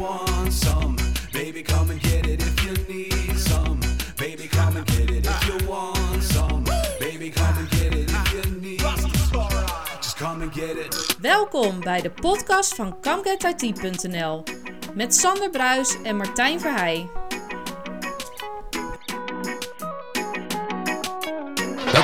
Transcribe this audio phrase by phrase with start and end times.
[0.00, 0.96] want some.
[1.32, 3.78] Baby, come and get it if you need some.
[4.16, 6.64] Baby, come and get it if you want some.
[6.98, 8.80] Baby, come and get it if you need
[10.00, 11.16] Just come and get it.
[11.20, 14.42] Welkom bij de podcast van ComeGetIT.nl
[14.94, 17.19] met Sander Bruis en Martijn Verheij.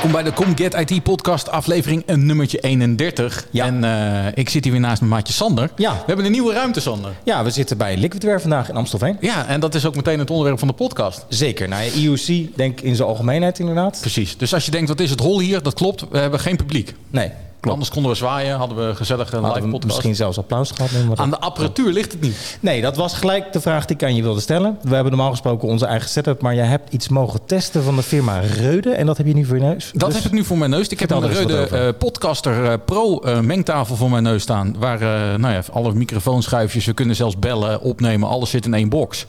[0.06, 3.46] Welkom bij de Com Get IT podcast aflevering een nummertje 31.
[3.50, 3.64] Ja.
[3.64, 5.70] En eh, ik zit hier weer naast mijn maatje Sander.
[5.76, 5.92] Ja.
[5.92, 7.12] We hebben een nieuwe ruimte, Sander.
[7.24, 9.16] Ja, we zitten bij Liquidware vandaag in Amstelveen.
[9.20, 11.26] Ja, en dat is ook meteen het onderwerp van de podcast.
[11.28, 11.68] Zeker.
[11.68, 13.98] Nou, ja, IOC denk in zijn algemeenheid inderdaad.
[14.00, 14.36] Precies.
[14.36, 15.62] Dus als je denkt, wat is het hol hier?
[15.62, 16.04] Dat klopt.
[16.10, 16.94] We hebben geen publiek.
[17.10, 17.30] Nee,
[17.66, 17.78] klopt.
[17.78, 19.84] Anders konden we zwaaien, hadden we gezellig een live podcast.
[19.84, 20.90] misschien zelfs applaus gehad.
[21.08, 22.58] maar Aan de apparatuur ligt het niet.
[22.60, 24.78] Nee, dat was gelijk de vraag die ik aan je wilde stellen.
[24.82, 28.02] We hebben normaal gesproken onze eigen setup, maar jij hebt iets mogen testen van de
[28.02, 28.90] firma Reude.
[28.90, 29.90] En dat heb je nu voor je neus.
[29.94, 30.88] Dat Dus- heb ik nu voor mijn neus.
[30.88, 34.74] Ik heb een Reude eh, Podcaster eh, Pro eh, mengtafel voor mijn neus staan.
[34.78, 35.00] Waar
[35.38, 38.28] nou ja, alle microfoonschuifjes, we kunnen zelfs bellen, opnemen.
[38.28, 39.26] Alles zit in één box.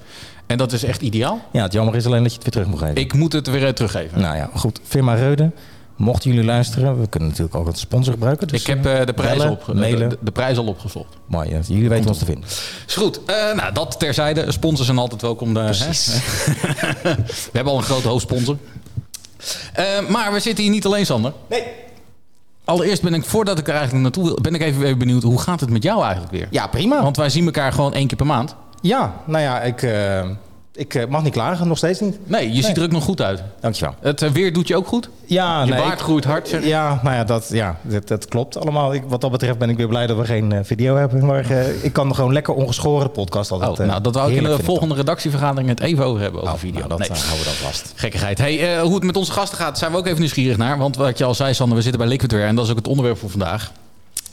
[0.48, 1.40] En dat is echt ideaal.
[1.52, 2.96] Ja, het jammer is alleen dat je het weer terug moet geven.
[2.96, 4.22] Ik moet het weer teruggeven.
[4.22, 4.80] Nou ja, goed.
[4.84, 5.52] Firma Reude.
[5.98, 8.48] Mochten jullie luisteren, we kunnen natuurlijk ook een sponsor gebruiken.
[8.48, 10.10] Dus ik heb eh, de prijs bellen, op, mailen.
[10.10, 11.18] de, de prijs al opgezocht.
[11.26, 11.60] Mooi, ja.
[11.68, 12.44] jullie weten ons te vinden.
[12.88, 13.20] Is goed.
[13.26, 14.52] Eh, nou, dat terzijde.
[14.52, 15.54] Sponsors zijn altijd welkom.
[15.54, 16.08] Precies.
[16.08, 16.20] hè?
[17.26, 18.58] we hebben al een grote hoofdsponsor.
[19.74, 21.34] Eh, maar we zitten hier niet alleen, Sander.
[21.50, 21.64] Nee.
[22.66, 25.40] Allereerst ben ik, voordat ik er eigenlijk naartoe wil, ben ik even, even benieuwd, hoe
[25.40, 26.48] gaat het met jou eigenlijk weer?
[26.52, 27.04] Ja, prima.
[27.04, 28.56] Want wij zien elkaar gewoon één keer per maand.
[28.82, 30.30] Ja, nou ja, ik, eh,
[30.78, 32.18] ik eh, mag niet klagen, nog steeds niet.
[32.30, 33.44] Nee, je ziet er ook nog goed uit.
[33.60, 33.96] Dankjewel.
[34.02, 35.10] Het eh, weer doet je ook goed.
[35.26, 36.48] Ja, Je nee, baard groeit hard.
[36.48, 36.66] Zeg.
[36.66, 38.94] Ja, nou ja, dat, ja dat, dat klopt allemaal.
[38.94, 41.26] Ik, wat dat betreft ben ik weer blij dat we geen eh, video hebben.
[41.26, 43.80] Maar ik kan gewoon lekker ongeschoren de podcast altijd.
[43.80, 46.60] Oh, nou, dat wou ik in de volgende redactievergadering het even over hebben, over Oh,
[46.60, 46.78] video.
[46.78, 47.10] nou, dat Nee.
[47.10, 47.92] houden we dan vast.
[47.96, 48.38] Gekkigheid.
[48.38, 50.78] Hey, hoe het met onze gasten gaat, zijn we ook even nieuwsgierig naar.
[50.78, 52.88] Want wat je al zei, Sander, we zitten bij Liquidware en dat is ook het
[52.88, 53.72] onderwerp voor vandaag.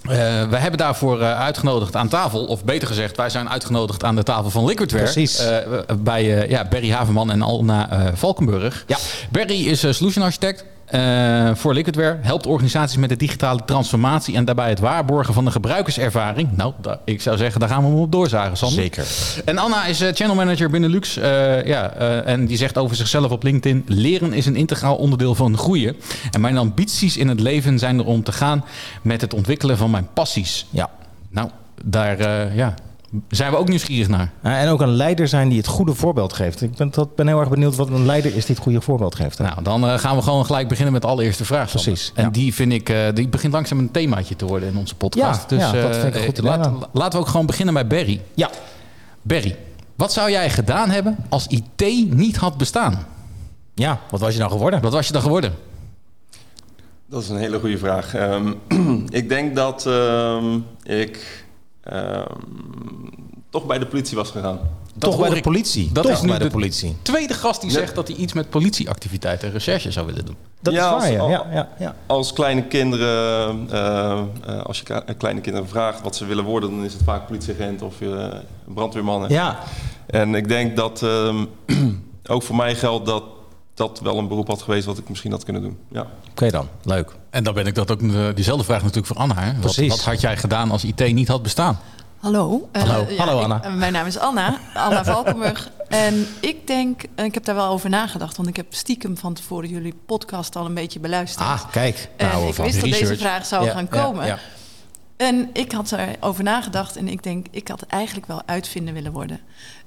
[0.05, 4.16] Eh, we hebben daarvoor eh, uitgenodigd aan tafel, of beter gezegd, wij zijn uitgenodigd aan
[4.16, 5.02] de tafel van Liquidware.
[5.02, 5.38] Precies.
[5.38, 5.58] Eh,
[5.98, 8.84] bij ja, Berry Haverman en Alna Valkenburg.
[8.86, 8.96] Ja.
[9.30, 10.64] Berry is solution architect.
[10.94, 15.50] Eh, voor Liquidware helpt organisaties met de digitale transformatie en daarbij het waarborgen van de
[15.50, 16.48] gebruikerservaring.
[16.56, 18.82] Nou, da- ik zou zeggen, daar gaan we hem op doorzagen, Sander.
[18.82, 19.06] Zeker.
[19.44, 21.16] En Anna is eh, channel manager binnen Lux.
[21.16, 21.90] eh, ja,
[22.24, 25.96] en die zegt over zichzelf op LinkedIn: Leren is een integraal onderdeel van groeien.
[26.30, 28.64] En mijn ambities in het leven zijn er om te gaan
[29.02, 30.66] met het ontwikkelen van mijn passies.
[30.70, 30.90] Ja.
[31.30, 31.48] Nou,
[31.84, 32.18] daar
[32.54, 32.74] ja,
[33.29, 34.33] zijn we ook nieuwsgierig naar.
[34.42, 36.63] En ook een leider zijn die het goede voorbeeld geeft.
[36.63, 39.14] Ik ben, dat, ben heel erg benieuwd wat een leider is die het goede voorbeeld
[39.14, 39.39] geeft.
[39.39, 39.45] hè?
[39.45, 41.70] Nou, dan eh, gaan we gewoon gelijk beginnen met de allereerste vraag.
[41.70, 41.92] Sander.
[41.92, 42.30] Precies, En ja.
[42.30, 45.51] die vind ik, eh, die begint langzaam een themaatje te worden in onze podcast.
[45.51, 46.89] Ja, ja, dat eh, vind ik goed laat-.
[46.92, 48.20] Laten we ook gewoon beginnen bij Barry.
[48.35, 48.51] ja.
[49.23, 49.57] Barry,
[49.96, 53.07] wat zou jij gedaan hebben als IT niet had bestaan?
[53.75, 54.81] ja, wat was je nou geworden?
[54.81, 55.55] Wat was je dan geworden?
[57.07, 58.14] Dat is een hele goede vraag.
[58.14, 58.52] Ehm,
[59.20, 61.43] ik denk dat ehm, ik
[63.50, 64.58] toch bij de politie was gegaan.
[64.96, 65.90] Dat Toch bij de politie.
[65.92, 66.96] dat Toch is nu bij de de- politie.
[67.02, 67.77] Tweede gast die Ja.
[67.78, 70.36] zegt dat hij iets met politieactiviteiten en recherche zou willen doen.
[70.61, 71.18] Dat Ja, is als- waar, ja.
[71.18, 71.95] al- ja, ja, ja.
[72.06, 76.84] Als kleine kinderen, eh, eh, als je kleine kinderen vraagt wat ze willen worden, dan
[76.84, 78.27] is het vaak politieagent of eh,
[78.64, 79.24] brandweerman.
[79.28, 79.58] Ja,
[80.06, 81.45] En ik denk dat ehm,
[82.34, 83.22] ook voor mij geldt dat
[83.74, 85.79] dat wel een beroep had geweest wat ik misschien had kunnen doen.
[85.90, 86.07] Ja.
[86.30, 86.68] oké dan.
[86.83, 87.12] Leuk.
[87.30, 89.35] En dan ben ik dat ook eh, diezelfde vraag natuurlijk voor Anna.
[89.39, 89.52] Hè?
[89.61, 89.89] Precies.
[89.89, 91.79] wat had jij gedaan als IT niet had bestaan?
[92.18, 92.68] Hallo.
[92.73, 93.07] Eh, Hallo.
[93.17, 93.63] Hallo, ik- Anna.
[93.63, 95.70] eh, mijn naam is Anna, Anna Valkenburg.
[95.89, 99.34] en ik denk, en ik heb daar wel over nagedacht, want ik heb stiekem van
[99.34, 101.46] tevoren jullie podcast al een beetje beluisterd.
[101.48, 102.08] Ah, kijk.
[102.17, 102.64] en Nou, ik van.
[102.64, 104.27] wist dat deze vraag zou Ja, gaan ja, komen.
[104.27, 104.39] ja.
[105.17, 109.40] En ik had erover nagedacht en ik denk, ik had eigenlijk wel uitvinder willen worden.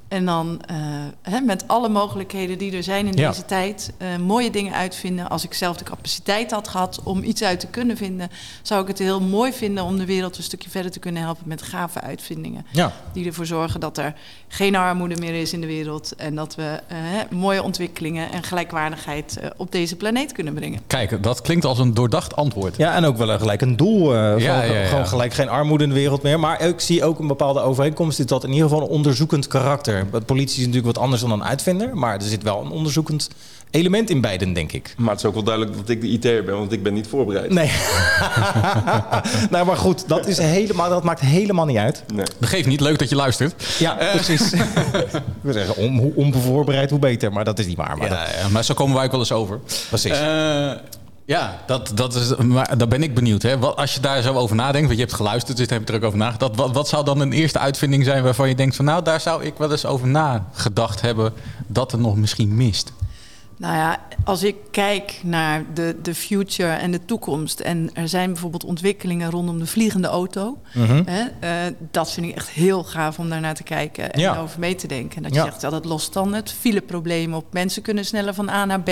[0.07, 0.75] En dan eh,
[1.21, 3.27] hè, met alle mogelijkheden die er zijn in Ja.
[3.29, 5.29] deze tijd, eh, mooie dingen uitvinden.
[5.29, 8.29] Als ik zelf de capaciteit had gehad om iets uit te kunnen vinden,
[8.61, 11.43] zou ik het heel mooi vinden om de wereld een stukje verder te kunnen helpen
[11.47, 12.65] met gave uitvindingen.
[12.71, 12.91] Ja.
[13.13, 14.13] Die ervoor zorgen dat er
[14.47, 16.13] geen armoede meer is in de wereld.
[16.17, 20.79] En dat we eh, hè, mooie ontwikkelingen en gelijkwaardigheid op deze planeet kunnen brengen.
[20.87, 22.77] Kijk, dat klinkt als een doordacht antwoord.
[22.77, 24.15] Ja, en ook wel een, gelijk een doel.
[24.37, 24.61] Ja.
[24.85, 26.39] Gewoon gelijk geen armoede in de wereld meer.
[26.39, 28.19] Maar ik zie ook een bepaalde overeenkomst.
[28.19, 29.96] Is dat in ieder geval een onderzoekend karakter.
[30.11, 31.97] De politie is natuurlijk wat anders dan een uitvinder.
[31.97, 33.29] Maar er zit wel een onderzoekend
[33.71, 34.93] element in beiden, denk ik.
[34.97, 37.07] Maar het is ook wel duidelijk dat ik de IT'er ben, want ik ben niet
[37.07, 37.51] voorbereid.
[37.51, 37.71] Nee.
[39.51, 42.03] nou, maar goed, dat, is helemaal, dat maakt helemaal niet uit.
[42.13, 42.25] Nee.
[42.39, 43.65] Dat geeft niet, leuk dat je luistert.
[43.79, 44.53] Ja, precies.
[44.53, 44.61] ik
[45.41, 47.31] wil zeggen, om, hoe onbevoorbereid, hoe beter.
[47.33, 47.97] Maar dat is niet waar.
[47.97, 49.59] Maar dat, Ja, ja, maar zo komen wij ook wel eens over.
[49.89, 50.11] precies.
[50.11, 50.71] Eh,
[51.27, 53.41] ja, dat, dat is, maar daar ben ik benieuwd.
[53.41, 53.59] Hè?
[53.59, 55.93] Wat, als je daar zo over nadenkt, want je hebt geluisterd, dus daar heb je
[55.93, 56.55] er ook over nagedacht.
[56.55, 59.43] Wat, wat zou dan een eerste uitvinding zijn waarvan je denkt van nou, daar zou
[59.43, 61.33] ik wel eens over nagedacht hebben
[61.67, 62.93] dat er nog misschien mist?
[63.57, 67.59] Nou ja, als ik kijk naar de, de future en de toekomst...
[67.59, 70.57] en er zijn bijvoorbeeld ontwikkelingen rondom de vliegende auto...
[70.73, 71.03] Mhm.
[71.05, 74.37] Hè, eh, dat vind ik echt heel gaaf om daarnaar te kijken en Ja.
[74.37, 75.17] over mee te denken.
[75.17, 75.43] En dat Ja.
[75.43, 77.45] je zegt, ja, dat lost dan het fileprobleem op.
[77.53, 78.89] Mensen kunnen sneller van A naar B.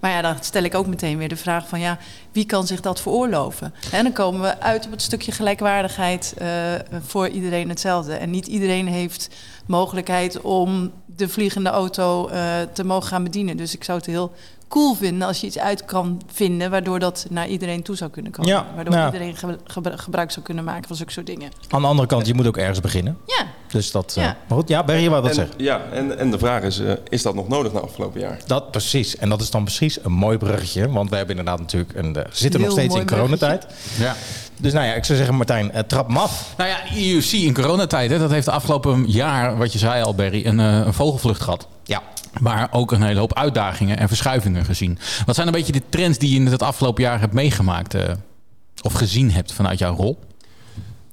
[0.00, 1.80] Maar ja, dan stel ik ook meteen weer de vraag van...
[1.80, 1.98] ja,
[2.32, 3.74] wie kan zich dat veroorloven?
[3.92, 6.34] En dan komen we uit op het stukje gelijkwaardigheid...
[6.38, 6.48] eh,
[7.06, 8.14] voor iedereen hetzelfde.
[8.14, 9.28] En niet iedereen heeft
[9.66, 12.42] mogelijkheid om de vliegende auto eh,
[12.72, 13.56] te mogen gaan bedienen.
[13.56, 14.32] Dus ik zou het heel
[14.68, 16.70] cool vinden als je iets uit kan vinden...
[16.70, 18.50] waardoor dat naar iedereen toe zou kunnen komen.
[18.50, 19.06] Ja, waardoor ja.
[19.06, 21.50] iedereen ge- gebru- gebruik zou kunnen maken van zulke soort dingen.
[21.68, 23.18] Aan de andere kant, je moet ook ergens beginnen.
[23.26, 24.14] Ja, Dus dat...
[24.16, 24.36] eh, Ja.
[24.48, 25.54] Maar goed, ja, Berry, wou wat En, zeggen.
[25.58, 28.38] ja, en, en de vraag is, eh, is dat nog nodig na afgelopen jaar?
[28.46, 29.16] Dat precies.
[29.16, 30.90] En dat is dan precies een mooi bruggetje.
[30.90, 31.92] Want we hebben inderdaad natuurlijk...
[31.94, 33.66] Een, we zitten nog steeds in coronatijd.
[33.98, 34.16] Ja.
[34.60, 36.54] Dus nou ja, ik zou zeggen Martijn, eh, trap hem af.
[36.56, 40.14] Nou ja, IUC in coronatijd, hè, dat heeft de afgelopen jaar, wat je zei al,
[40.14, 41.68] Barry, een, eh, een vogelvlucht gehad.
[41.84, 42.02] Ja.
[42.40, 44.98] Maar ook een hele hoop uitdagingen en verschuivingen gezien.
[45.26, 47.94] Wat zijn een beetje de trends die je in het afgelopen jaar hebt meegemaakt?
[47.94, 48.02] eh,
[48.82, 50.18] of gezien hebt vanuit jouw rol?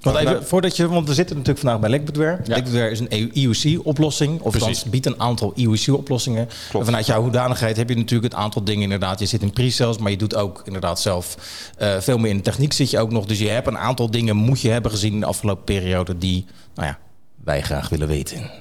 [0.05, 2.39] Want even, voordat je, want we zitten natuurlijk vandaag bij Liquidware.
[2.43, 2.55] Ja.
[2.55, 4.83] Liquidware is een IUC-oplossing, of Precies.
[4.83, 6.49] biedt een aantal IUC-oplossingen.
[6.73, 9.19] En vanuit jouw hoedanigheid heb je natuurlijk het aantal dingen inderdaad.
[9.19, 11.37] Je zit in pre-sales, maar je doet ook inderdaad zelf
[11.77, 13.25] eh, veel meer in de techniek zit je ook nog.
[13.25, 16.45] Dus je hebt een aantal dingen moet je hebben gezien in de afgelopen periode die,
[16.75, 16.97] nou ja,
[17.43, 18.51] wij graag willen weten.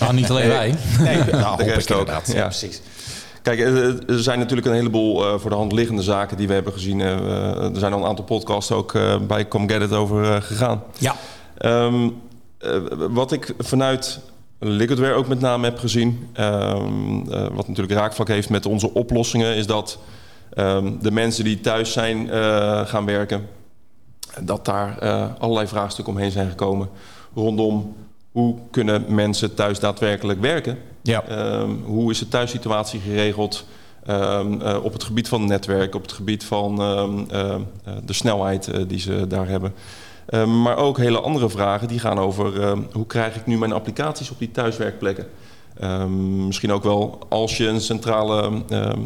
[0.00, 0.74] Nou, niet alleen wij.
[0.98, 2.06] Nee, nou, de rest ook.
[2.06, 2.44] Ja, Ja.
[2.46, 2.80] precies.
[3.42, 6.52] Kijk, eh, er zijn natuurlijk een heleboel eh, voor de hand liggende zaken die we
[6.52, 7.00] hebben gezien.
[7.00, 10.42] Eh, er zijn al een aantal podcasts ook eh, bij Come Get It over eh,
[10.42, 10.82] gegaan.
[10.98, 11.14] Ja,
[11.56, 12.08] Ehm,
[12.58, 12.70] eh,
[13.10, 14.20] wat ik vanuit
[14.58, 19.54] Liquidware ook met name heb gezien, ehm, eh, wat natuurlijk raakvlak heeft met onze oplossingen,
[19.56, 19.98] is dat
[20.54, 23.46] ehm, de mensen die thuis zijn eh, gaan werken,
[24.40, 26.88] dat daar eh, allerlei vraagstukken omheen zijn gekomen
[27.34, 27.96] rondom
[28.32, 30.78] hoe kunnen mensen thuis daadwerkelijk werken.
[31.02, 31.24] Ja.
[31.24, 33.64] Ehm, hoe is de thuissituatie geregeld
[34.06, 37.56] ehm, eh, op het gebied van netwerk, op het gebied van ehm, eh,
[38.04, 39.74] de snelheid eh, die ze daar hebben.
[40.62, 44.38] Maar ook hele andere vragen die gaan over hoe krijg ik nu mijn applicaties op
[44.38, 45.26] die thuiswerkplekken.
[46.46, 48.62] Misschien ook wel als je een centrale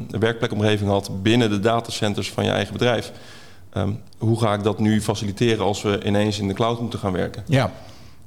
[0.09, 3.13] werkplekomgeving had binnen de datacenters van je eigen bedrijf.
[4.19, 7.43] Hoe ga ik dat nu faciliteren als we ineens in de cloud moeten gaan werken?
[7.47, 7.73] ja.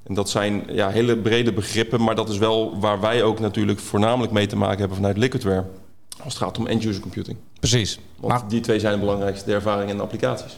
[0.07, 3.79] En dat zijn ja, hele brede begrippen, maar dat is wel waar wij ook natuurlijk
[3.79, 5.63] voornamelijk mee te maken hebben vanuit Liquidware.
[6.23, 7.37] Als het gaat om end-user computing.
[7.59, 7.99] precies.
[8.19, 10.57] Want Maar, die twee zijn het belangrijkste, de ervaring en de applicaties.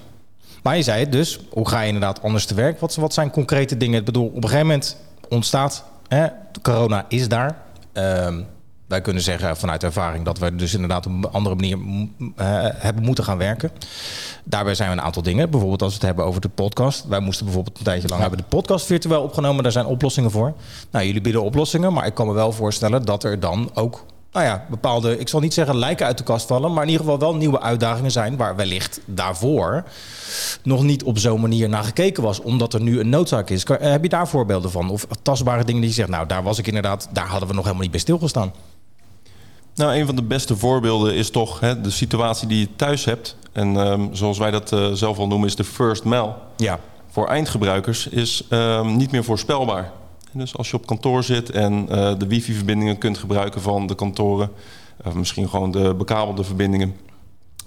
[0.63, 2.79] maar je zei het dus, hoe ga je inderdaad anders te werk?
[2.79, 3.99] Wat, wat zijn concrete dingen?
[3.99, 4.97] Ik bedoel, op een gegeven moment
[5.29, 6.27] ontstaat, hè,
[6.61, 7.61] corona is daar.
[7.93, 8.41] Ehm,
[8.89, 11.77] wij kunnen zeggen vanuit ervaring dat we dus inderdaad op een andere manier
[12.35, 13.71] eh, hebben moeten gaan werken.
[14.43, 15.49] Daarbij zijn we een aantal dingen.
[15.49, 17.07] Bijvoorbeeld als we het hebben over de podcast.
[17.07, 19.63] Wij moesten bijvoorbeeld een tijdje lang hebben de podcast virtueel opgenomen.
[19.63, 20.53] Daar zijn oplossingen voor.
[20.91, 24.45] Nou, jullie bieden oplossingen, maar ik kan me wel voorstellen dat er dan ook nou
[24.45, 27.19] ja, bepaalde, ik zal niet zeggen lijken uit de kast vallen, maar in ieder geval
[27.19, 29.83] wel nieuwe uitdagingen zijn waar wellicht daarvoor
[30.63, 33.63] nog niet op zo'n manier naar gekeken was, omdat er nu een noodzaak is.
[33.67, 34.89] Heb je daar voorbeelden van?
[34.89, 37.63] Of tastbare dingen die je zegt, nou daar was ik inderdaad, daar hadden we nog
[37.63, 38.53] helemaal niet bij stilgestaan.
[39.75, 43.37] Nou, een van de beste voorbeelden is toch hè, de situatie die je thuis hebt.
[43.51, 46.33] En ehm, zoals wij dat eh, zelf al noemen, is de first mile.
[46.55, 49.91] Ja, Voor eindgebruikers is ehm, niet meer voorspelbaar.
[50.31, 54.51] Dus als je op kantoor zit en eh, de wifi-verbindingen kunt gebruiken van de kantoren,
[55.05, 56.95] of misschien gewoon de bekabelde verbindingen,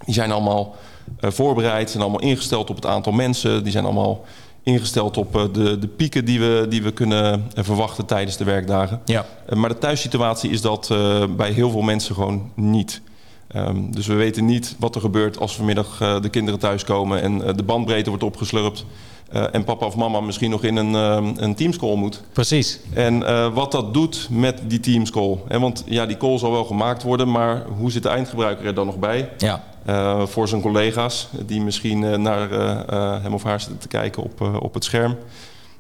[0.04, 0.74] die zijn allemaal
[1.20, 4.24] eh, voorbereid, zijn allemaal ingesteld op het aantal mensen, die zijn allemaal
[4.62, 8.44] ingesteld op eh, de, de pieken die we, die we kunnen eh, verwachten tijdens de
[8.44, 9.00] werkdagen.
[9.04, 10.88] ja, Eh, Maar de thuissituatie is dat
[11.36, 13.00] bij heel veel mensen gewoon niet.
[13.48, 17.62] Ehm, dus we weten niet wat er gebeurt als vanmiddag de kinderen thuiskomen en de
[17.62, 18.84] bandbreedte wordt opgeslurpt.
[19.32, 22.22] Eh, en papa of mama misschien nog in een, ehm, een teamscall moet.
[22.32, 22.78] precies.
[22.94, 25.38] En eh, wat dat doet met die teamscall.
[25.48, 28.86] Want ja, die call zal wel gemaakt worden, maar hoe zit de eindgebruiker er dan
[28.86, 29.28] nog bij?
[29.38, 29.62] Ja,
[30.26, 32.50] voor zijn collega's die misschien naar
[33.22, 35.16] hem of haar zitten te kijken op, op het scherm.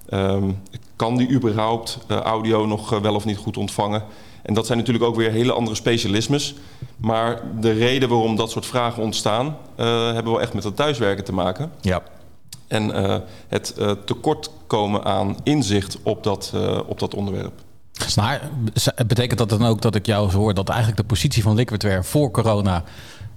[0.08, 0.50] Ehm,
[0.96, 4.02] kan die überhaupt audio nog wel of niet goed ontvangen?
[4.42, 6.54] En dat zijn natuurlijk ook weer hele andere specialismes.
[6.96, 11.32] Maar de reden waarom dat soort vragen ontstaan, hebben wel echt met het thuiswerken te
[11.32, 11.72] maken.
[11.80, 12.02] ja,
[12.72, 13.16] En eh,
[13.48, 17.52] het eh, tekortkomen aan inzicht op dat, eh, op dat onderwerp.
[18.16, 18.50] Maar
[19.06, 22.30] betekent dat dan ook dat ik jou hoor dat eigenlijk de positie van Liquidware voor
[22.30, 22.84] corona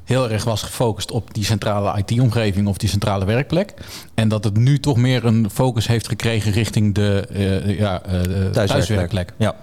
[0.04, 3.74] heel erg was gefocust op die centrale IT-omgeving of die centrale werkplek.
[4.13, 8.24] En dat het nu toch meer een focus heeft gekregen richting de eh, ja, eh,
[8.24, 9.34] de thuiswerkplek.
[9.38, 9.56] Ja,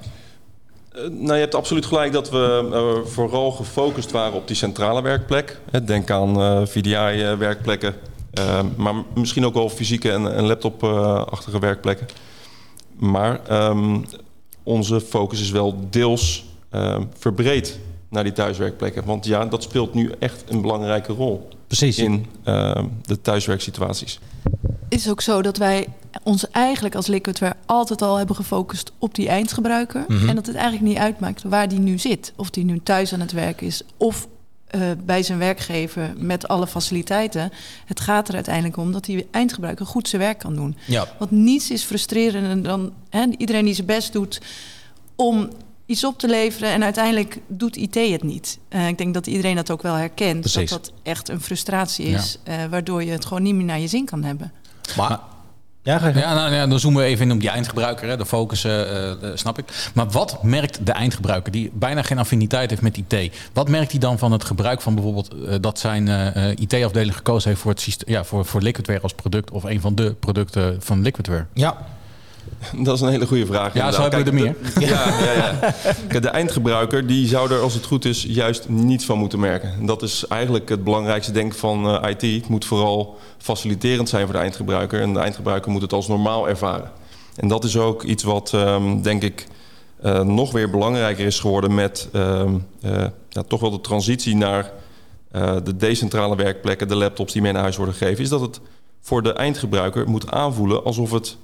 [0.95, 5.61] nou, je hebt absoluut gelijk dat we eh, vooral gefocust waren op die centrale werkplek.
[5.71, 6.62] Hè, Denk aan eh
[8.35, 12.07] VDI-werkplekken, maar misschien ook wel fysieke en, en laptop-achtige werkplekken.
[12.97, 14.01] Maar ehm,
[14.62, 19.05] onze focus is wel deels ehm, verbreed naar die thuiswerkplekken.
[19.05, 21.99] Want ja, dat speelt nu echt een belangrijke rol Precies.
[21.99, 22.27] in
[23.03, 24.19] de thuiswerksituaties.
[24.89, 25.87] is ook zo dat wij
[26.23, 30.05] ons eigenlijk als Liquidware altijd al hebben gefocust op die eindgebruiker.
[30.09, 30.29] Mhm.
[30.29, 32.33] En dat het eigenlijk niet uitmaakt waar die nu zit.
[32.37, 34.29] Of die nu thuis aan het werk is of
[34.73, 37.52] eh, bij zijn werkgever met alle faciliteiten.
[37.87, 40.76] Het gaat er uiteindelijk om dat die eindgebruiker goed zijn werk kan doen.
[40.87, 41.09] Ja.
[41.19, 44.41] Want niets is frustrerender dan hè, iedereen die zijn best doet
[45.17, 45.50] om
[45.87, 48.59] iets op te leveren en uiteindelijk doet IT het niet.
[48.69, 50.41] Eh, ik denk dat iedereen dat ook wel herkent.
[50.41, 50.71] Precies.
[50.71, 53.88] Dat dat echt een frustratie is, eh, waardoor je het gewoon niet meer naar je
[53.88, 54.52] zin kan hebben.
[54.97, 55.21] Maar,
[55.83, 56.25] ja, ga je gang.
[56.25, 58.09] Ja, nou, ja, dan zoomen we even in op die eindgebruiker.
[58.09, 58.17] Hè.
[58.17, 59.91] De focus, eh, eh, snap ik.
[59.95, 63.33] Maar wat merkt de eindgebruiker die bijna geen affiniteit heeft met IT?
[63.53, 67.17] Wat merkt hij dan van het gebruik van bijvoorbeeld eh, dat zijn eh, eh, IT-afdeling
[67.17, 70.15] gekozen heeft voor, het systeem, ja, voor, voor Liquidware als product of een van de
[70.15, 71.47] producten van Liquidware?
[71.53, 71.77] ja.
[72.84, 73.75] Dat is een hele goede vraag.
[73.75, 75.75] Ja, zo hebben we er Kijk, de- Ja, ja, ja.
[76.08, 79.72] Kijk, de eindgebruiker die zou er, als het goed is, juist niets van moeten merken.
[79.80, 82.20] En Dat is eigenlijk het belangrijkste denk ik van eh, IT.
[82.42, 85.00] Het moet vooral faciliterend zijn voor de eindgebruiker.
[85.00, 86.90] En de eindgebruiker moet het als normaal ervaren.
[87.37, 89.46] En dat is ook iets wat, ehm, denk ik,
[90.02, 94.70] eh, nog weer belangrijker is geworden met ehm, eh, ja, toch wel de transitie naar
[95.64, 98.22] de decentrale werkplekken, de laptops die mee naar huis worden gegeven.
[98.22, 98.61] Is dat het
[99.00, 101.37] voor de eindgebruiker moet aanvoelen alsof het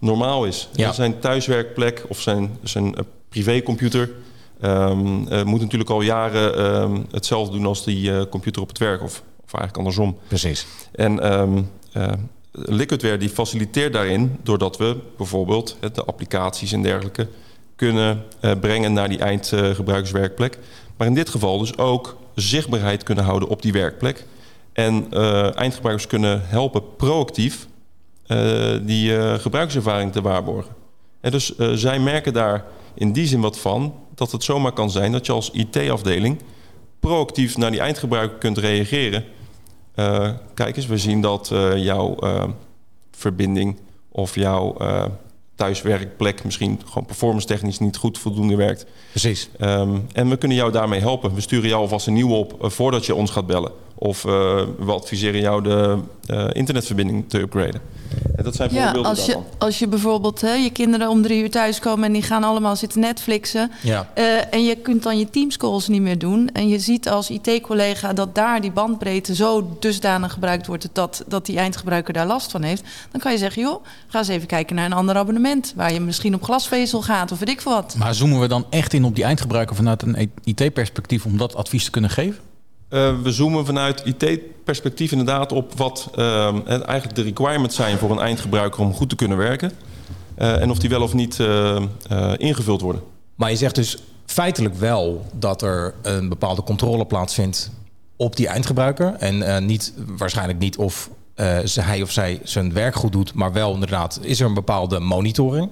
[0.00, 0.68] normaal is.
[0.72, 0.92] Ja.
[0.92, 4.10] Zijn thuiswerkplek of zijn, zijn eh, privécomputer
[4.60, 8.78] ehm, eh, moet natuurlijk al jaren ehm, hetzelfde doen als die eh, computer op het
[8.78, 10.18] werk, of, of eigenlijk andersom.
[10.28, 10.66] Precies.
[10.92, 11.20] En
[11.92, 12.12] eh,
[12.52, 17.28] Liquidware die faciliteert daarin doordat we bijvoorbeeld de applicaties en dergelijke
[17.76, 18.24] kunnen
[18.60, 20.58] brengen naar die eindgebruikerswerkplek.
[20.96, 24.24] maar in dit geval dus ook zichtbaarheid kunnen houden op die werkplek.
[24.72, 25.12] En
[25.54, 27.66] eindgebruikers kunnen helpen proactief
[28.82, 30.74] die eh, gebruikservaring te waarborgen.
[31.20, 34.90] En dus eh, zij merken daar in die zin wat van dat het zomaar kan
[34.90, 36.38] zijn dat je als IT-afdeling
[37.00, 39.24] proactief naar die eindgebruiker kunt reageren.
[39.94, 42.44] Eh, kijk eens, we zien dat eh, jouw eh,
[43.10, 43.76] verbinding
[44.08, 45.04] of jouw eh,
[45.54, 48.86] thuiswerkplek misschien gewoon performance technisch niet goed voldoende werkt.
[49.10, 49.48] Precies.
[49.58, 51.34] Ehm, en we kunnen jou daarmee helpen.
[51.34, 53.72] We sturen jou alvast een nieuwe op eh, voordat je ons gaat bellen.
[54.00, 54.30] Of eh,
[54.78, 57.80] we adviseren jou de eh, internetverbinding te upgraden.
[58.36, 59.50] En dat zijn Ja, voorbeelden als je, daarvan.
[59.58, 63.00] als je bijvoorbeeld hè, je kinderen om drie uur thuiskomen en die gaan allemaal zitten
[63.00, 63.70] Netflixen.
[63.82, 64.08] Ja.
[64.14, 64.24] eh,
[64.54, 66.50] en je kunt dan je Teams-calls niet meer doen.
[66.52, 71.46] En je ziet als IT-collega dat daar die bandbreedte zo dusdanig gebruikt wordt dat, dat
[71.46, 72.82] die eindgebruiker daar last van heeft.
[73.10, 75.72] Dan kan je zeggen, joh, ga eens even kijken naar een ander abonnement.
[75.76, 77.94] Waar je misschien op glasvezel gaat of weet ik veel wat.
[77.98, 81.84] Maar zoomen we dan echt in op die eindgebruiker vanuit een IT-perspectief om dat advies
[81.84, 82.38] te kunnen geven?
[82.88, 88.10] Eh, we zoomen vanuit IT-perspectief inderdaad op wat ehm, en eigenlijk de requirements zijn voor
[88.10, 89.72] een eindgebruiker om goed te kunnen werken.
[90.34, 91.82] Eh, en of die wel of niet eh,
[92.36, 93.02] ingevuld worden.
[93.34, 97.70] Maar je zegt dus feitelijk wel dat er een bepaalde controle plaatsvindt
[98.16, 99.14] op die eindgebruiker.
[99.14, 101.10] En niet, waarschijnlijk niet of
[101.80, 105.70] hij of zij zijn werk goed doet, maar wel inderdaad is er een bepaalde monitoring.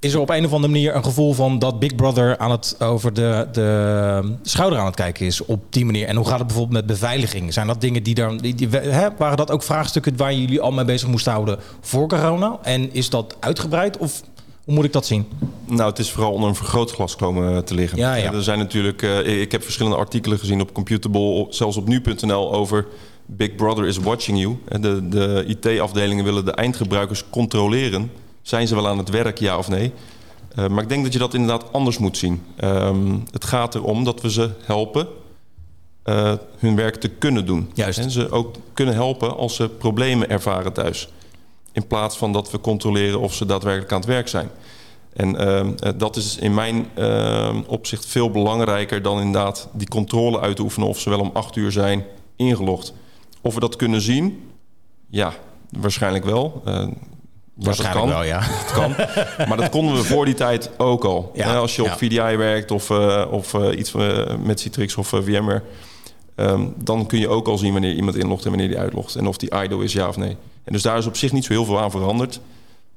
[0.00, 2.76] Is er op een of andere manier een gevoel van dat Big Brother aan het,
[2.78, 6.06] over de, de schouder aan het kijken is op die manier?
[6.06, 7.52] En hoe gaat het bijvoorbeeld met beveiliging?
[7.52, 8.36] Zijn dat dingen die daar.
[8.36, 12.08] Die, die, hè, waren dat ook vraagstukken waar jullie al mee bezig moesten houden voor
[12.08, 12.58] corona?
[12.62, 14.22] En is dat uitgebreid of
[14.64, 15.26] hoe moet ik dat zien?
[15.66, 17.98] Nou, het is vooral onder een vergrootglas komen te liggen.
[17.98, 18.32] Ja, ja.
[18.32, 22.86] Er zijn natuurlijk, eh, ik heb verschillende artikelen gezien op Computable, zelfs op nu.nl over
[23.26, 24.58] Big Brother is watching you.
[24.80, 28.10] De, de IT-afdelingen willen de eindgebruikers controleren.
[28.50, 29.92] Zijn ze wel aan het werk, ja of nee?
[30.54, 32.42] Eh, maar ik denk dat je dat inderdaad anders moet zien.
[32.56, 35.08] Ehm, het gaat erom dat we ze helpen
[36.02, 37.70] eh, hun werk te kunnen doen.
[37.74, 37.98] Juist.
[37.98, 41.08] En ze ook kunnen helpen als ze problemen ervaren thuis.
[41.72, 44.50] In plaats van dat we controleren of ze daadwerkelijk aan het werk zijn.
[45.12, 50.40] En ehm, eh, dat is in mijn ehm, opzicht veel belangrijker dan inderdaad die controle
[50.40, 52.04] uit te oefenen of ze wel om acht uur zijn
[52.36, 52.92] ingelogd.
[53.40, 54.50] Of we dat kunnen zien,
[55.08, 55.32] ja,
[55.70, 56.62] waarschijnlijk wel.
[57.60, 58.08] Ja, dat Waarschijnlijk kan.
[58.08, 58.38] wel, ja.
[58.64, 58.94] Dat kan.
[59.48, 61.30] Maar dat konden we voor die tijd ook al.
[61.34, 61.96] Ja, als je op ja.
[61.96, 65.62] VDI werkt of, eh, of eh, iets eh, met Citrix of VMware...
[66.34, 69.14] ehm, dan kun je ook al zien wanneer iemand inlogt en wanneer die uitlogt.
[69.14, 70.36] En of die idle is, ja of nee.
[70.64, 72.40] En dus daar is op zich niet zo heel veel aan veranderd.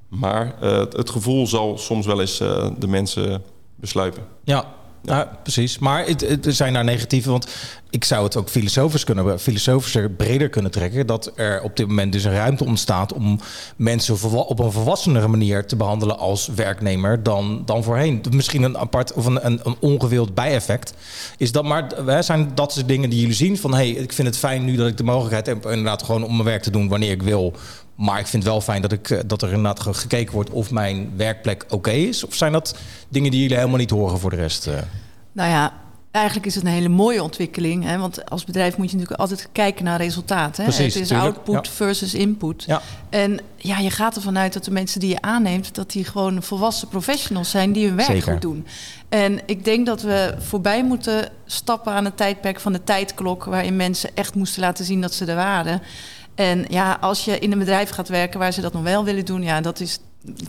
[0.08, 3.42] Maar eh, het, het gevoel zal soms wel eens eh, de mensen
[3.76, 4.22] besluipen.
[4.44, 4.64] Ja,
[5.04, 5.78] nou, precies.
[5.78, 6.06] Maar
[6.42, 7.46] er zijn daar negatieve, want
[7.90, 11.06] ik zou het ook filosofisch kunnen, filosofischer, breder kunnen trekken.
[11.06, 13.40] Dat er op dit moment dus een ruimte ontstaat om
[13.76, 18.24] mensen op een volwassenere manier te behandelen als werknemer dan, dan voorheen.
[18.30, 20.94] Misschien een apart of een, een, een ongewild bijeffect.
[21.36, 23.58] Is dat maar, zijn dat soort dingen die jullie zien?
[23.58, 26.32] Van hey, ik vind het fijn nu dat ik de mogelijkheid heb inderdaad gewoon om
[26.32, 27.54] mijn werk te doen wanneer ik wil.
[27.94, 30.50] Maar ik vind het wel fijn dat, ik, eh, dat er inderdaad ge- gekeken wordt
[30.50, 32.24] of mijn werkplek oké is.
[32.24, 32.76] Of zijn dat
[33.08, 34.66] dingen die jullie helemaal niet horen voor de rest?
[34.66, 34.74] eh?
[35.32, 35.72] Nou ja,
[36.10, 37.84] Eigenlijk is het een hele mooie ontwikkeling.
[37.84, 37.98] Hè?
[37.98, 40.64] Want als bedrijf moet je natuurlijk altijd kijken naar resultaten.
[40.64, 40.70] Hè?
[40.70, 41.72] Precies, het is tuurlijk, output ja.
[41.72, 42.64] versus input.
[42.66, 42.82] Ja.
[43.10, 45.74] En ja, je gaat ervan uit dat de mensen die je aanneemt...
[45.74, 48.32] dat die gewoon volwassen professionals zijn die hun werk Zeker.
[48.32, 48.66] goed doen.
[49.08, 53.44] En ik denk dat we voorbij moeten stappen aan het tijdperk van de tijdklok...
[53.44, 55.82] waarin mensen echt moesten laten zien dat ze er waren.
[56.34, 59.24] En ja, als je in een bedrijf gaat werken waar ze dat nog wel willen
[59.24, 59.42] doen...
[59.42, 59.98] ja, dat is...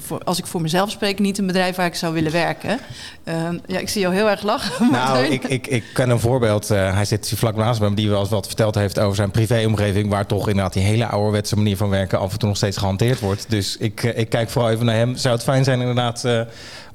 [0.02, 2.80] Voor, als ik voor mezelf spreek, niet een bedrijf waar ik zou willen werken.
[3.24, 4.90] Ehm, ja, ik zie jou heel erg lachen.
[4.92, 6.72] Nou, ik, ik, ik ken een voorbeeld.
[6.72, 10.10] eh, hij zit vlak naast me, die wel eens wat verteld heeft over zijn privéomgeving.
[10.10, 13.20] Waar toch inderdaad die hele ouderwetse manier van werken af en toe nog steeds gehanteerd
[13.20, 13.46] wordt.
[13.50, 15.16] Dus ik, eh, ik kijk vooral even naar hem.
[15.16, 16.42] Zou het fijn zijn inderdaad eh,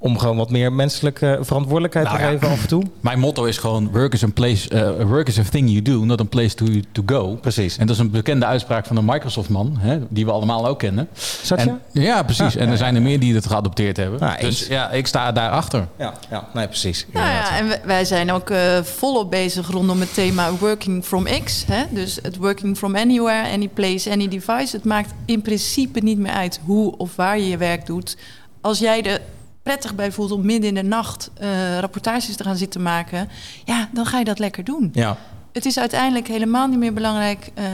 [0.02, 2.30] om gewoon wat meer menselijke verantwoordelijkheid Nou te ja.
[2.30, 2.83] geven af en toe?
[3.00, 6.04] Mijn motto is gewoon: work is, a place, eh, work is a thing you do,
[6.04, 7.35] not a place to, to go.
[7.40, 7.76] Precies.
[7.78, 11.09] En dat is een bekende uitspraak van een Microsoft-man, hè, die we allemaal ook kennen.
[11.42, 11.66] Satya?
[11.92, 12.57] En, ja, precies.
[12.57, 14.21] en er zijn er meer die het geadopteerd hebben.
[14.21, 14.59] Nou, eens.
[14.59, 15.87] dus ja, ik sta daarachter.
[15.99, 17.07] Ja, ja, nee, precies.
[17.12, 21.64] Nou ja, en wij- zijn ook eh, volop bezig rondom het thema working from X.
[21.66, 21.85] Hè?
[21.90, 24.76] Dus het working from anywhere, any place, any device.
[24.76, 28.16] Het maakt in principe niet meer uit hoe of waar je je werk doet.
[28.61, 29.21] Als jij er
[29.62, 33.29] prettig bij voelt om midden in de nacht eh, rapportages te gaan zitten maken...
[33.64, 34.90] ja, dan ga je dat lekker doen.
[34.93, 35.17] Ja,
[35.52, 37.64] Het is uiteindelijk helemaal niet meer belangrijk eh,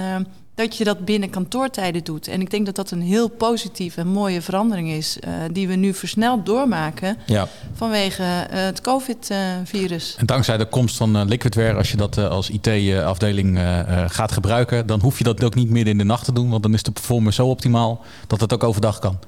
[0.55, 2.29] dat je dat binnen kantoortijden doet.
[2.29, 5.19] En ik denk dat dat een heel positieve en mooie verandering is...
[5.21, 7.49] eh, die we nu versneld doormaken ja.
[7.75, 10.17] vanwege het COVID-virus.
[10.19, 13.59] En dankzij de komst van Liquidware, als je dat als IT-afdeling
[14.07, 16.51] gaat gebruiken, dan hoef je dat ook niet midden in de nacht te doen.
[16.51, 19.19] Want dan is de performance zo optimaal dat het ook overdag kan.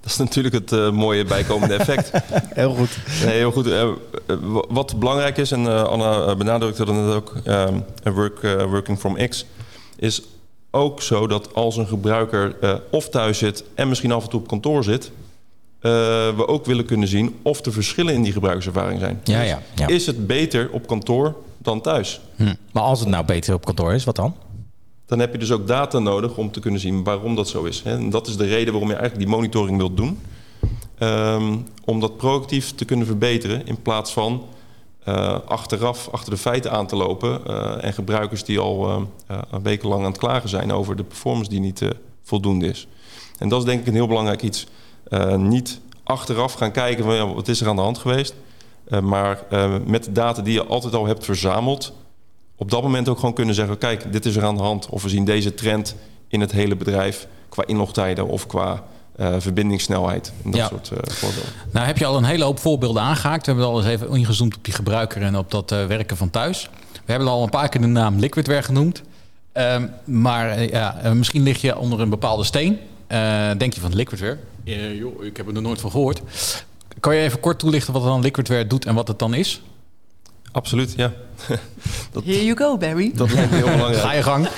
[0.00, 2.10] Dat is natuurlijk het eh, mooie bijkomende effect.
[2.54, 2.88] Heel goed.
[3.24, 3.66] Nee, heel goed.
[3.66, 3.90] Eh, eh,
[4.68, 9.28] wat belangrijk is, en eh, Anna benadrukte dat net ook, ehm, eh, work, working from
[9.28, 9.46] X,
[9.96, 10.22] is
[10.70, 14.40] ook zo dat als een gebruiker eh, of thuis zit en misschien af en toe
[14.40, 15.10] op kantoor zit,
[15.80, 15.90] eh,
[16.36, 19.20] we ook willen kunnen zien of er verschillen in die gebruikerservaring zijn.
[19.24, 19.86] Ja, Dus ja, ja.
[19.86, 22.20] Is het beter op kantoor dan thuis?
[22.36, 22.54] Hm.
[22.72, 24.34] Maar als het nou beter op kantoor is, wat dan?
[25.10, 27.82] Dan heb je dus ook data nodig om te kunnen zien waarom dat zo is.
[27.82, 30.20] En dat is de reden waarom je eigenlijk die monitoring wilt doen.
[30.98, 34.44] Ehm, om dat proactief te kunnen verbeteren in plaats van
[35.04, 37.46] eh, achteraf achter de feiten aan te lopen.
[37.46, 41.50] eh, en gebruikers die al eh, eh, wekenlang aan het klagen zijn over de performance
[41.50, 41.82] die niet
[42.22, 42.86] voldoende is.
[43.38, 44.66] En dat is denk ik een heel belangrijk iets.
[45.36, 48.34] Niet achteraf gaan kijken van ja, wat is er aan de hand geweest.
[49.02, 49.44] Maar
[49.86, 51.92] met de data die je altijd al hebt verzameld,
[52.60, 54.88] op dat moment ook gewoon kunnen zeggen: kijk, dit is er aan de hand.
[54.88, 55.94] Of we zien deze trend
[56.28, 58.82] in het hele bedrijf qua inlogtijden of qua
[59.16, 60.32] eh, verbindingssnelheid.
[60.44, 60.68] En dat Ja.
[60.68, 61.50] soort eh, voorbeelden.
[61.70, 63.46] Nou heb je al een hele hoop voorbeelden aangehaakt.
[63.46, 66.30] We hebben al eens even ingezoomd op die gebruiker en op dat eh, werken van
[66.30, 66.68] thuis.
[66.92, 69.02] We hebben al een paar keer de naam Liquidware genoemd.
[69.52, 72.78] Ehm, maar ja, misschien lig je onder een bepaalde steen.
[73.06, 74.38] Eh, denk je van Liquidware?
[74.64, 76.20] Eh, joh, ik heb er nog nooit van gehoord.
[77.00, 79.62] Kan je even kort toelichten wat dan Liquidware doet en wat het dan is?
[80.52, 81.12] Absoluut, ja.
[82.12, 83.12] dat, Here you go, Barry.
[83.14, 84.02] dat lijkt me heel belangrijk.
[84.02, 84.48] Ga je gang.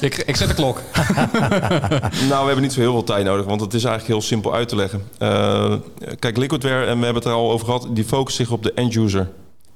[0.00, 0.80] ik, ik zet de klok.
[2.28, 4.54] Nou, we hebben niet zo heel veel tijd nodig, want het is eigenlijk heel simpel
[4.54, 5.02] uit te leggen.
[5.18, 5.74] Eh,
[6.18, 8.72] kijk, Liquidware, en we hebben het er al over gehad, die focust zich op de
[8.72, 9.28] end-user.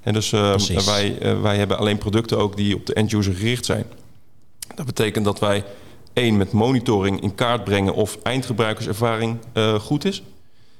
[0.03, 0.85] En dus eh, Precies.
[0.85, 3.85] wij, eh, wij hebben alleen producten ook die op de end-user gericht zijn.
[4.75, 5.63] Dat betekent dat wij
[6.13, 10.23] één met monitoring in kaart brengen of eindgebruikerservaring eh, goed is.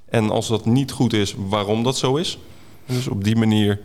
[0.09, 2.37] En als dat niet goed is, waarom dat zo is.
[2.85, 3.79] En dus op die manier,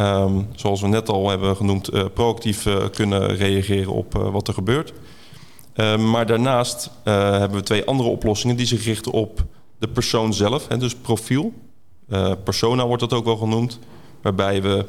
[0.00, 4.48] ehm, zoals we net al hebben genoemd, eh, proactief eh, kunnen reageren op eh, wat
[4.48, 4.92] er gebeurt.
[5.74, 9.44] Uh, maar daarnaast hebben we twee andere oplossingen die zich richten op
[9.78, 11.52] de persoon zelf, hè, dus profiel.
[12.44, 13.78] Persona wordt dat ook wel genoemd,
[14.22, 14.84] waarbij we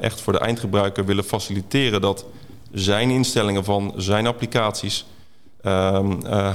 [0.00, 2.24] echt voor de eindgebruiker willen faciliteren dat
[2.72, 5.06] zijn instellingen van zijn applicaties,
[5.62, 6.00] uh,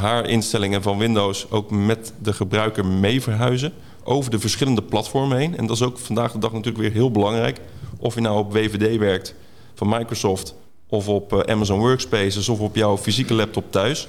[0.01, 5.57] haar instellingen van Windows ook met de gebruiker mee verhuizen over de verschillende platformen heen.
[5.57, 7.59] En dat is ook vandaag de dag natuurlijk weer heel belangrijk.
[8.03, 9.35] Of je nou op WVD werkt
[9.73, 10.55] van Microsoft
[10.87, 14.07] of op uh, Amazon Workspaces of op jouw fysieke laptop thuis.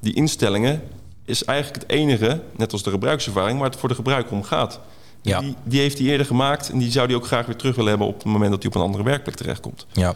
[0.00, 0.82] Die instellingen
[1.24, 4.80] is eigenlijk het enige, net als de gebruikservaring, waar het voor de gebruiker om gaat.
[5.22, 5.40] Ja.
[5.40, 7.90] Die, die, heeft hij eerder gemaakt en die zou hij ook graag weer terug willen
[7.90, 9.86] hebben op het moment dat hij op een andere werkplek terechtkomt.
[9.92, 10.14] Ja.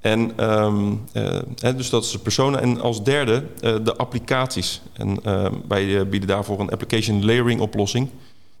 [0.00, 2.60] En um, uh, hè, dus dat is de persona.
[2.60, 4.80] En als derde uh, de applicaties.
[4.92, 8.08] En uh, wij bieden daarvoor een application layering oplossing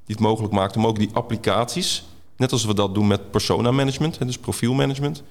[0.06, 2.04] die het mogelijk maakt om ook die applicaties,
[2.42, 5.22] net als we dat doen met persona management, dus profielmanagement,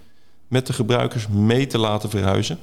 [0.47, 2.59] met de gebruikers mee te laten verhuizen.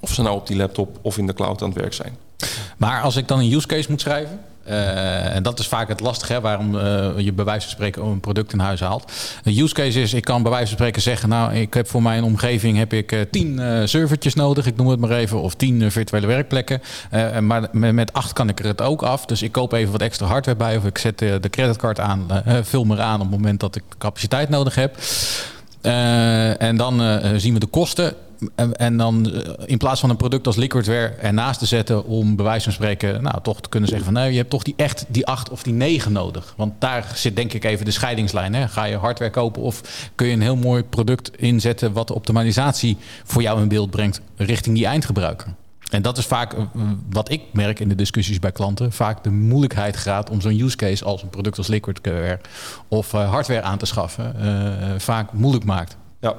[0.00, 2.16] Of ze nou op die laptop of in de cloud aan het werk zijn.
[2.76, 6.00] Maar als ik dan een use case moet schrijven, uh, en dat is vaak het
[6.00, 9.12] lastige, hè, waarom uh, je bij wijze van spreken een product in huis haalt.
[9.44, 12.02] Een use case is, ik kan bij wijze van spreken zeggen, nou, ik heb voor
[12.02, 15.90] mijn omgeving heb ik uh, tien servertjes nodig, ik noem het maar even, of tien
[15.90, 16.82] virtuele werkplekken.
[17.40, 19.26] Maar met, acht kan ik er het ook af.
[19.26, 22.26] Dus ik koop even wat extra hardware bij, of ik zet de creditcard aan,
[22.62, 24.96] vul me aan op het moment dat ik capaciteit nodig heb.
[25.82, 28.14] Eh, en dan eh, zien we de kosten.
[28.54, 32.36] En, en dan eh, in plaats van een product als Liquidware ernaast te zetten om
[32.36, 34.74] bij wijze van spreken, nou toch te kunnen zeggen van nou, je hebt toch die
[34.76, 36.54] echt die 8 of die 9 nodig.
[36.56, 38.54] Want daar zit denk ik even de scheidingslijn.
[38.54, 38.68] Hè?
[38.68, 42.96] Ga je hardware kopen of kun je een heel mooi product inzetten wat de optimalisatie
[43.24, 45.54] voor jou in beeld brengt richting die eindgebruiker.
[45.90, 46.62] En dat is vaak eh,
[47.10, 48.92] wat ik merk in de discussies bij klanten.
[48.92, 52.40] Vaak de moeilijkheid gaat om zo'n use case als een product als Liquidware
[52.88, 54.34] of eh, hardware aan te schaffen.
[55.00, 55.96] vaak moeilijk maakt.
[56.20, 56.34] Ja.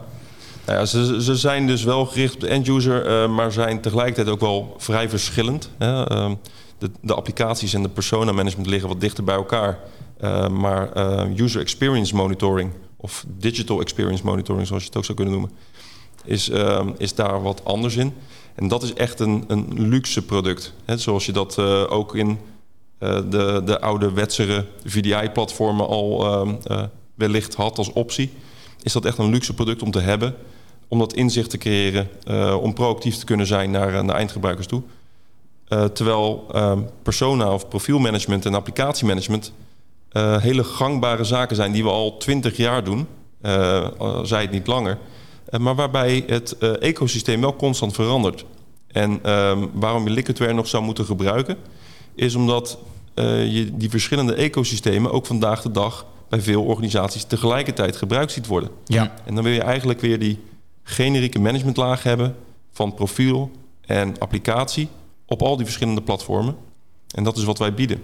[0.66, 4.76] Nou ze, zijn dus wel gericht op de end-user, eh, maar zijn tegelijkertijd ook wel
[4.78, 5.70] vrij verschillend.
[5.78, 6.08] Hè.
[6.08, 6.36] Ehm,
[6.78, 9.80] de, de applicaties en de persona management liggen wat dichter bij elkaar.
[10.18, 15.18] Eh, maar eh, user experience monitoring, of digital experience monitoring, zoals je het ook zou
[15.18, 15.52] kunnen noemen,
[16.26, 18.14] is, ehm, is daar wat anders in.
[18.56, 20.74] En dat is echt een, een luxe product.
[20.86, 22.40] Hè, zoals je dat eh, ook in
[22.98, 28.32] eh, de, de oude wetsere VDI-platformen al ehm, wellicht had als optie
[28.84, 30.36] is dat echt een luxe product om te hebben.
[30.88, 34.68] Om dat inzicht te creëren, eh, om proactief te kunnen zijn naar, eh, naar eindgebruikers
[34.68, 34.82] toe.
[35.68, 39.54] Eh, terwijl ehm, persona of profielmanagement en applicatiemanagement
[40.40, 43.08] hele gangbare zaken zijn die we al twintig jaar doen,
[44.24, 44.98] zij het niet langer.
[45.58, 48.46] Maar waarbij het ecosysteem wel constant verandert.
[48.88, 51.58] En ehm, waarom je Liquidware nog zou moeten gebruiken,
[52.16, 52.78] is omdat
[53.16, 58.70] je die verschillende ecosystemen ook vandaag de dag bij veel organisaties tegelijkertijd gebruikt ziet worden.
[58.86, 59.14] Ja.
[59.26, 60.44] En dan wil je eigenlijk weer die
[60.84, 62.36] generieke managementlaag hebben
[62.72, 64.88] van profiel en applicatie
[65.26, 66.56] op al die verschillende platformen.
[67.16, 68.02] En dat is wat wij bieden.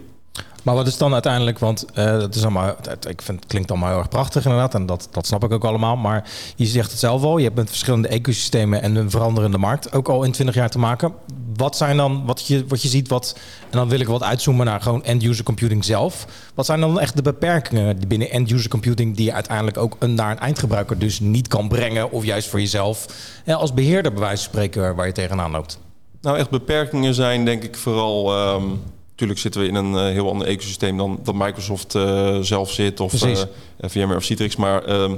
[0.63, 2.75] Maar wat is dan uiteindelijk, want eh, dat is allemaal,
[3.07, 5.65] ik vind het klinkt allemaal heel erg prachtig inderdaad en dat, dat snap ik ook
[5.65, 5.95] allemaal.
[5.95, 9.93] Maar je zegt het zelf al, je hebt met verschillende ecosystemen en een veranderende markt
[9.93, 11.13] ook al in 20 jaar te maken.
[11.59, 14.65] Wat zijn dan, wat je, wat je ziet, wat, en dan wil ik wat uitzoomen
[14.65, 16.25] naar gewoon end-user computing zelf.
[16.53, 20.31] Wat zijn dan echt de beperkingen binnen end-user computing die je uiteindelijk ook een, naar
[20.31, 23.05] een eindgebruiker dus niet kan brengen of juist voor jezelf
[23.45, 25.79] ja, als beheerder bij wijze van spreken waar je tegenaan loopt?
[26.21, 28.33] Nou, echt beperkingen zijn denk ik vooral...
[28.33, 28.63] ehm,
[29.09, 32.99] natuurlijk zitten we in een eh, heel ander ecosysteem dan dat Microsoft eh, zelf zit
[32.99, 33.37] of eh,
[33.79, 34.55] VMware of Citrix.
[34.55, 35.15] Maar ehm,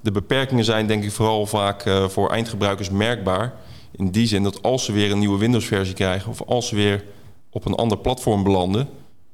[0.00, 3.52] de beperkingen zijn denk ik vooral vaak voor eindgebruikers merkbaar.
[3.96, 7.04] In die zin dat als ze weer een nieuwe Windows-versie krijgen of als ze weer
[7.50, 8.88] op een ander platform belanden,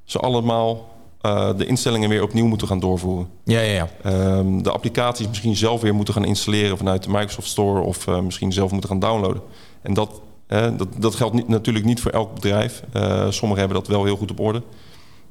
[0.05, 3.29] ze allemaal eh, de instellingen weer opnieuw moeten gaan doorvoeren.
[3.45, 3.89] Ja, ja, ja.
[4.03, 8.21] Ehm, de applicaties misschien zelf weer moeten gaan installeren vanuit de Microsoft Store of eh,
[8.21, 9.43] misschien zelf moeten gaan downloaden.
[9.83, 12.83] En dat, dat, dat geldt niet, natuurlijk niet voor elk bedrijf.
[12.93, 14.63] Eh, sommigen hebben dat wel heel goed op orde.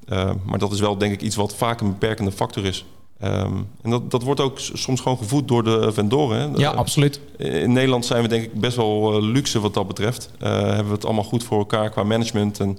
[0.07, 2.85] Eh, maar dat is wel denk ik iets wat vaak een beperkende factor is.
[3.19, 6.39] Ehm, en dat, dat wordt ook soms gewoon gevoed door de vendoren.
[6.39, 6.57] Hè.
[6.57, 7.19] Ja, Eh, absoluut.
[7.37, 10.29] in Nederland zijn we denk ik best wel eh, luxe wat dat betreft.
[10.39, 12.77] Eh, hebben we het allemaal goed voor elkaar qua management en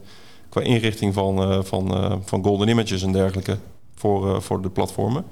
[0.48, 3.58] qua inrichting van, van, van golden images en dergelijke
[3.94, 5.24] voor, voor de platformen.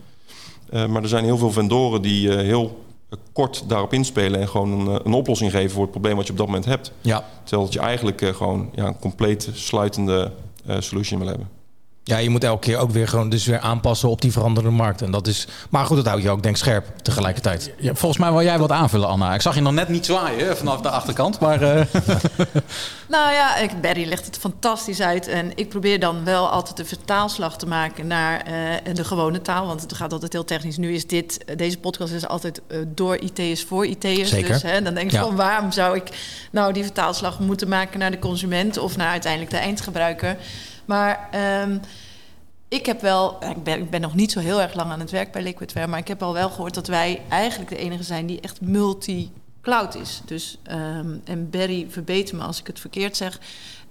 [0.70, 2.84] Maar er zijn heel veel vendoren die heel
[3.32, 6.38] kort daarop inspelen en gewoon een, een oplossing geven voor het probleem wat je op
[6.38, 6.92] dat moment hebt.
[7.00, 7.24] Ja.
[7.44, 10.32] Terwijl dat je eigenlijk gewoon ja, een compleet sluitende
[10.78, 11.48] solution wil hebben.
[12.08, 15.02] Ja, je moet elke keer ook weer gewoon dus weer aanpassen op die veranderende markt.
[15.02, 17.70] En dat is, maar goed, dat houdt je ook denk ik scherp tegelijkertijd.
[17.78, 19.34] Ja, volgens mij wil jij wat aanvullen, Anna.
[19.34, 21.84] Ik zag je nog net niet zwaaien vanaf de achterkant, maar eh,
[23.08, 25.28] Nou ja, ik, Barry legt het fantastisch uit.
[25.28, 29.66] En ik probeer dan wel altijd de vertaalslag te maken naar eh, de gewone taal.
[29.66, 30.76] Want het gaat altijd heel technisch.
[30.76, 34.28] Nu is dit, deze podcast is altijd eh, door IT'ers voor IT'ers.
[34.30, 34.52] Zeker.
[34.52, 35.22] Dus hè, dan denk je Ja.
[35.22, 36.08] van waarom zou ik
[36.50, 40.36] nou die vertaalslag moeten maken naar de consument of naar uiteindelijk de eindgebruiker.
[40.86, 41.78] Maar ehm,
[42.68, 45.10] ik heb wel, ik ben, ik ben nog niet zo heel erg lang aan het
[45.10, 48.26] werk bij Liquidware, maar ik heb al wel gehoord dat wij eigenlijk de enige zijn
[48.26, 50.22] die echt multi-cloud is.
[50.24, 53.40] Dus, ehm, en Barry verbeter me als ik het verkeerd zeg.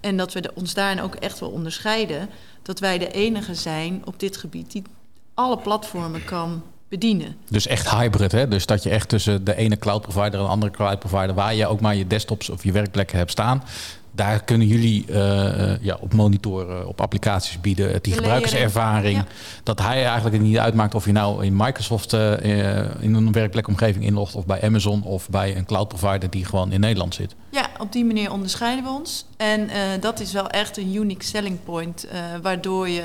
[0.00, 2.28] En dat we ons daarin ook echt wel onderscheiden.
[2.62, 4.82] Dat wij de enige zijn op dit gebied die
[5.34, 7.36] alle platformen kan bedienen.
[7.48, 8.32] dus echt hybrid.
[8.32, 8.48] Hè?
[8.48, 11.54] Dus dat je echt tussen de ene cloud provider en de andere cloud provider, waar
[11.54, 13.62] je ook maar je desktops of je werkplekken hebt staan,
[14.16, 19.16] daar kunnen jullie eh, eh, ja, op monitoren, op applicaties bieden, die gebruikerservaring.
[19.16, 19.26] Ja.
[19.62, 22.32] Dat hij eigenlijk het niet uitmaakt of je nou in Microsoft eh,
[23.00, 26.80] in een werkplekomgeving inlogt of bij Amazon of bij een cloud provider die gewoon in
[26.80, 27.34] Nederland zit.
[27.50, 29.26] Ja, op die manier onderscheiden we ons.
[29.36, 29.68] En
[30.00, 32.06] dat is wel echt een unique selling point,
[32.42, 33.02] waardoor je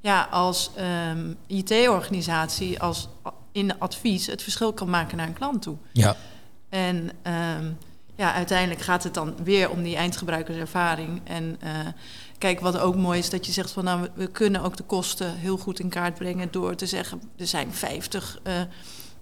[0.00, 3.08] ja, als ehm, IT-organisatie, als
[3.52, 5.76] in advies, het verschil kan maken naar een klant toe.
[5.92, 6.16] Ja.
[6.68, 7.64] En ehm,
[8.20, 11.20] ja, uiteindelijk gaat het dan weer om die eindgebruikerservaring.
[11.24, 11.70] En eh,
[12.38, 15.36] kijk, wat ook mooi is, dat je zegt van nou, we, kunnen ook de kosten
[15.36, 18.60] heel goed in kaart brengen door te zeggen, er zijn 50 eh,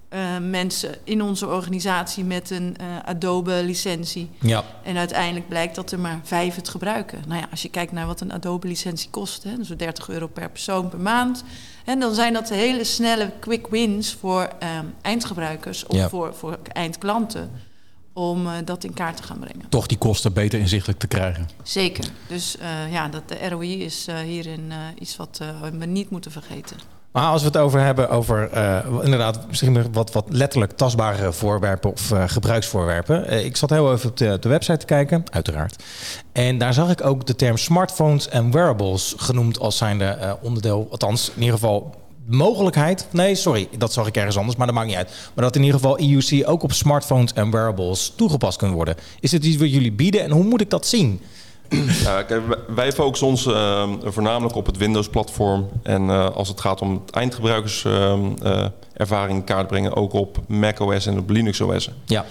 [0.08, 4.30] eh, mensen in onze organisatie met een eh, Adobe-licentie.
[4.40, 7.22] Ja, En uiteindelijk blijkt dat er maar vijf het gebruiken.
[7.26, 10.50] Nou ja, als je kijkt naar wat een Adobe-licentie kost, hè, dus 30 euro per
[10.50, 11.44] persoon per maand.
[11.84, 16.08] En dan zijn dat hele snelle quick wins voor ehm, eindgebruikers of Ja.
[16.08, 17.50] voor, voor eindklanten
[18.18, 19.68] om eh, dat in kaart te gaan brengen.
[19.68, 21.48] Toch die kosten beter inzichtelijk te krijgen.
[21.62, 22.04] Zeker.
[22.28, 26.10] Dus eh, ja, dat de ROI is eh, hierin eh, iets wat eh, we niet
[26.10, 26.76] moeten vergeten.
[27.12, 31.92] maar als we het over hebben over eh, inderdaad misschien wat, wat letterlijk tastbare voorwerpen
[31.92, 33.26] of eh, gebruiksvoorwerpen.
[33.28, 35.82] Eh, ik zat heel even op de, op de website te kijken, uiteraard.
[36.32, 40.86] En daar zag ik ook de term smartphones en wearables genoemd als zijnde eh, onderdeel,
[40.90, 41.94] althans in ieder geval
[42.28, 43.06] mogelijkheid.
[43.12, 45.30] Nee, sorry, dat zag ik ergens anders, maar dat maakt niet uit.
[45.34, 48.94] Maar dat in ieder geval EUC ook op smartphones en wearables toegepast kan worden.
[49.20, 51.20] Is het iets wat jullie bieden en hoe moet ik dat zien?
[52.02, 52.24] Ja,
[52.74, 55.68] wij- focussen ons eh, voornamelijk op het Windows-platform.
[55.82, 61.18] En eh, als het gaat om het eindgebruikerservaring in kaart brengen, ook op macOS en
[61.18, 61.90] op Linux OS.
[62.04, 62.24] Ja,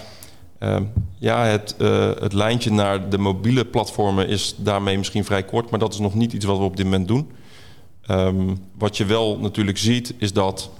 [0.58, 0.82] Ehm,
[1.18, 5.78] ja, het, eh, het lijntje naar de mobiele platformen is daarmee misschien vrij kort, maar
[5.78, 7.30] dat is nog niet iets wat we op dit moment doen.
[8.08, 10.70] Ehm, wat je wel natuurlijk ziet, is dat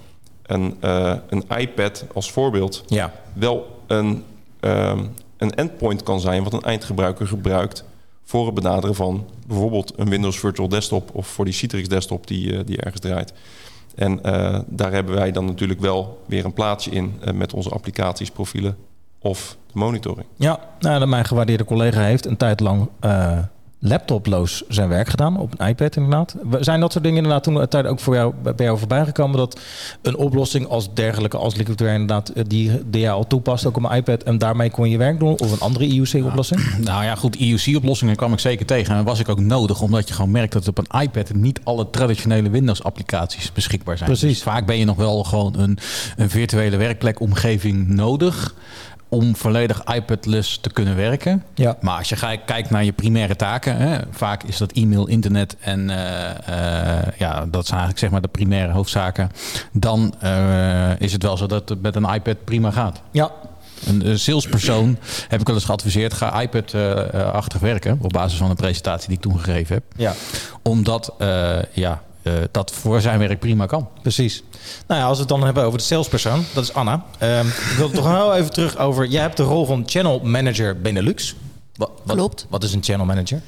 [0.42, 4.24] een, eh, een iPad als voorbeeld ja, wel een,
[4.60, 5.04] ehm,
[5.36, 7.84] een endpoint kan zijn wat een eindgebruiker gebruikt
[8.24, 12.56] voor het benaderen van bijvoorbeeld een Windows Virtual Desktop of voor die Citrix desktop die,
[12.56, 13.32] eh, die ergens draait.
[13.94, 18.30] En eh, daar hebben wij dan natuurlijk wel weer een plaatsje in met onze applicaties,
[18.30, 18.76] profielen
[19.18, 20.26] of de monitoring.
[20.36, 22.88] Ja, nou, mijn gewaardeerde collega heeft een tijd lang
[23.80, 26.36] laptoploos zijn werk gedaan op een iPad inderdaad.
[26.50, 29.36] We- Zijn dat soort dingen inderdaad toen tijd ook voor jou, bij jou voorbij gekomen
[29.36, 29.60] dat
[30.02, 33.84] een oplossing als dergelijke als Liquidware inderdaad eh, die, die jij al toepast ook op
[33.84, 36.60] een iPad en daarmee kon je werk doen of een andere IUC-oplossing?
[36.78, 38.96] Nou ja, goed, IOC-oplossingen kwam ik zeker tegen.
[38.96, 41.90] En was ik ook nodig, omdat je gewoon merkt dat op een iPad niet alle
[41.90, 44.10] traditionele Windows-applicaties beschikbaar zijn.
[44.10, 44.28] Precies.
[44.28, 45.78] Dus vaak ben je nog wel gewoon een,
[46.16, 48.54] een virtuele werkplekomgeving nodig
[49.08, 51.44] om volledig iPadless te kunnen werken.
[51.54, 51.76] Ja.
[51.80, 55.90] Maar als je kijkt naar je primaire taken, hè, vaak is dat e-mail, internet en
[55.90, 59.30] eh, eh, ja, dat zijn eigenlijk zeg maar de primaire hoofdzaken.
[59.72, 63.02] Dan eh, is het wel zo dat het met een iPad prima gaat.
[63.10, 63.30] Ja,
[63.86, 66.14] Een salespersoon heb ik wel eens geadviseerd.
[66.14, 67.98] Ga iPad-achtig werken.
[68.02, 69.84] Op basis van een presentatie die ik toen gegeven heb.
[69.96, 70.14] ja.
[70.62, 71.14] Omdat
[71.72, 72.02] ja,
[72.50, 73.88] dat voor zijn werk prima kan.
[74.02, 74.42] Precies.
[74.86, 77.04] Nou ja, als we het dan hebben over de salespersoon, dat is Anna.
[77.18, 79.06] Ehm, ik wil toch wel even terug over.
[79.06, 81.34] Jij hebt de rol van channel manager Benelux.
[81.76, 82.46] Wat, wat, Klopt.
[82.48, 83.42] Wat is een channel manager?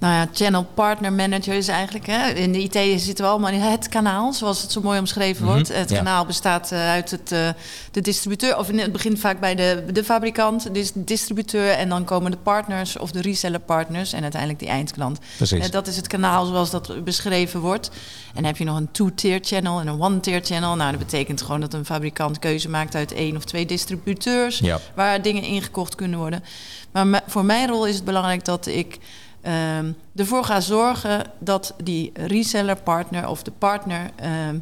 [0.00, 2.06] Nou ja, channel partner manager is eigenlijk...
[2.06, 5.46] Hè, in de IT zitten we allemaal in het kanaal, zoals het zo mooi omschreven
[5.46, 5.68] wordt.
[5.68, 6.02] Het Mhm, ja.
[6.02, 7.48] kanaal bestaat eh, uit het, eh,
[7.90, 8.58] de distributeur...
[8.58, 11.70] of in het begint vaak bij de, de fabrikant, dus de distributeur...
[11.70, 14.12] en dan komen de partners of de reseller partners...
[14.12, 15.18] en uiteindelijk die eindklant.
[15.36, 15.64] Precies.
[15.64, 17.88] Eh, dat is het kanaal zoals dat beschreven wordt.
[18.28, 20.76] En dan heb je nog een two-tier channel en een one-tier channel.
[20.76, 24.58] Nou, dat betekent gewoon dat een fabrikant keuze maakt uit één of twee distributeurs...
[24.58, 24.78] Ja.
[24.94, 26.44] waar dingen ingekocht kunnen worden.
[26.92, 28.98] Maar voor mijn rol is het belangrijk dat ik
[29.42, 34.56] ehm, ervoor ga zorgen dat die reseller partner of de partner ehm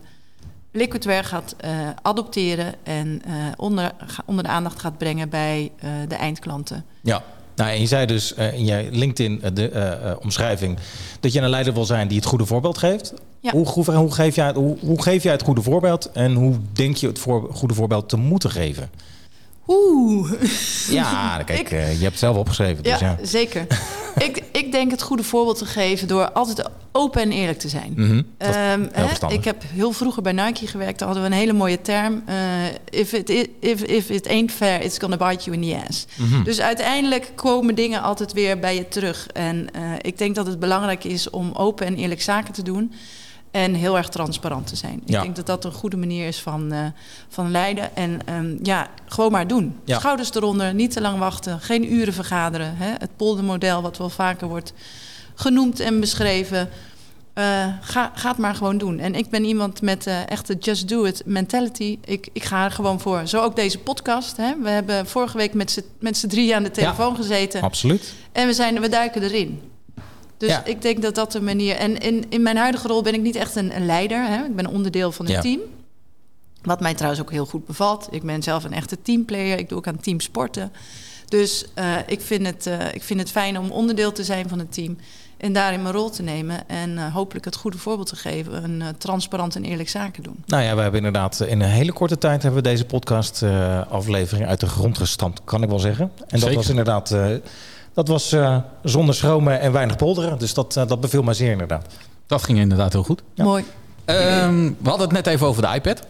[0.72, 1.70] Liquidware gaat eh,
[2.02, 3.92] adopteren en eh, onder,
[4.24, 6.84] onder de aandacht gaat brengen bij eh, de eindklanten.
[7.00, 7.22] Ja.
[7.56, 10.78] Nou, en je zei dus in je LinkedIn-omschrijving
[11.20, 13.14] dat je een leider wil zijn die het goede voorbeeld geeft.
[13.40, 13.50] Ja.
[13.50, 16.96] Hoe, hoe, hoe, geef jij, hoe, hoe geef jij het goede voorbeeld en hoe denk
[16.96, 18.90] je het voor, goede voorbeeld te moeten geven?
[19.68, 20.32] Oeh,
[20.90, 22.82] Ja, kijk, Ik- eh, je hebt het zelf opgeschreven.
[22.82, 23.16] Dus ja.
[23.20, 23.66] ja, zeker.
[24.26, 27.94] ik, ik denk het goede voorbeeld te geven door altijd open en eerlijk te zijn.
[28.38, 29.38] Hè, verstandig.
[29.38, 30.98] ik heb heel vroeger bij Nike gewerkt.
[30.98, 32.22] Daar hadden we een hele mooie term.
[32.26, 32.34] eh,
[33.00, 36.06] if, it, if, if it ain't fair, it's gonna bite you in the ass.
[36.16, 36.42] Mhm.
[36.42, 39.26] Dus uiteindelijk komen dingen altijd weer bij je terug.
[39.32, 42.92] En eh, ik denk dat het belangrijk is om open en eerlijk zaken te doen.
[43.50, 45.02] En heel erg transparant te zijn.
[45.04, 45.16] Ja.
[45.16, 46.84] Ik denk dat dat een goede manier is van, eh,
[47.28, 47.96] van leiden.
[47.96, 49.76] En ehm, ja, gewoon maar doen.
[49.84, 49.98] Ja.
[49.98, 51.60] Schouders eronder, niet te lang wachten.
[51.60, 52.74] Geen uren vergaderen.
[52.76, 52.90] Hè?
[52.98, 54.72] Het poldermodel, wat wel vaker wordt
[55.34, 56.68] genoemd en beschreven.
[57.34, 58.98] Eh, ga, ga het maar gewoon doen.
[58.98, 61.98] En ik ben iemand met eh echte just do it mentality.
[62.04, 63.26] Ik, ik ga er gewoon voor.
[63.26, 64.36] Zo ook deze podcast.
[64.36, 64.52] Hè?
[64.62, 67.62] We hebben vorige week met z'n- met z'n drie aan de telefoon gezeten.
[67.62, 68.14] Absoluut.
[68.32, 69.60] En we, zijn, we duiken erin.
[70.38, 70.64] Dus Ja.
[70.64, 71.76] ik denk dat dat de manier...
[71.76, 74.24] En in, in mijn huidige rol ben ik niet echt een, een leider.
[74.26, 74.44] Hè?
[74.44, 75.40] Ik ben een onderdeel van een Ja.
[75.40, 75.60] team.
[76.62, 78.08] Wat mij trouwens ook heel goed bevalt.
[78.10, 79.58] Ik ben zelf een echte teamplayer.
[79.58, 80.72] Ik doe ook aan teamsporten.
[81.28, 84.58] Dus eh, ik, vind het, eh, ik vind het fijn om onderdeel te zijn van
[84.58, 84.98] het team.
[85.36, 86.68] En daarin mijn rol te nemen.
[86.68, 88.64] En eh, hopelijk het goede voorbeeld te geven.
[88.64, 90.44] Een eh, transparant en eerlijk zaken doen.
[90.46, 93.86] Nou ja, we hebben inderdaad in een hele korte tijd hebben we deze podcast eh,
[93.90, 96.12] aflevering uit de grond gestampt, kan ik wel zeggen.
[96.28, 97.26] En dat was inderdaad, eh,
[97.98, 100.38] dat was eh, zonder schromen en weinig polderen.
[100.38, 101.86] Dus dat, eh, dat beviel mij zeer inderdaad.
[102.26, 103.22] Dat ging inderdaad heel goed.
[103.34, 103.44] Ja.
[103.44, 103.64] Mooi.
[104.04, 106.06] Ehm, we hadden het net even over de iPad.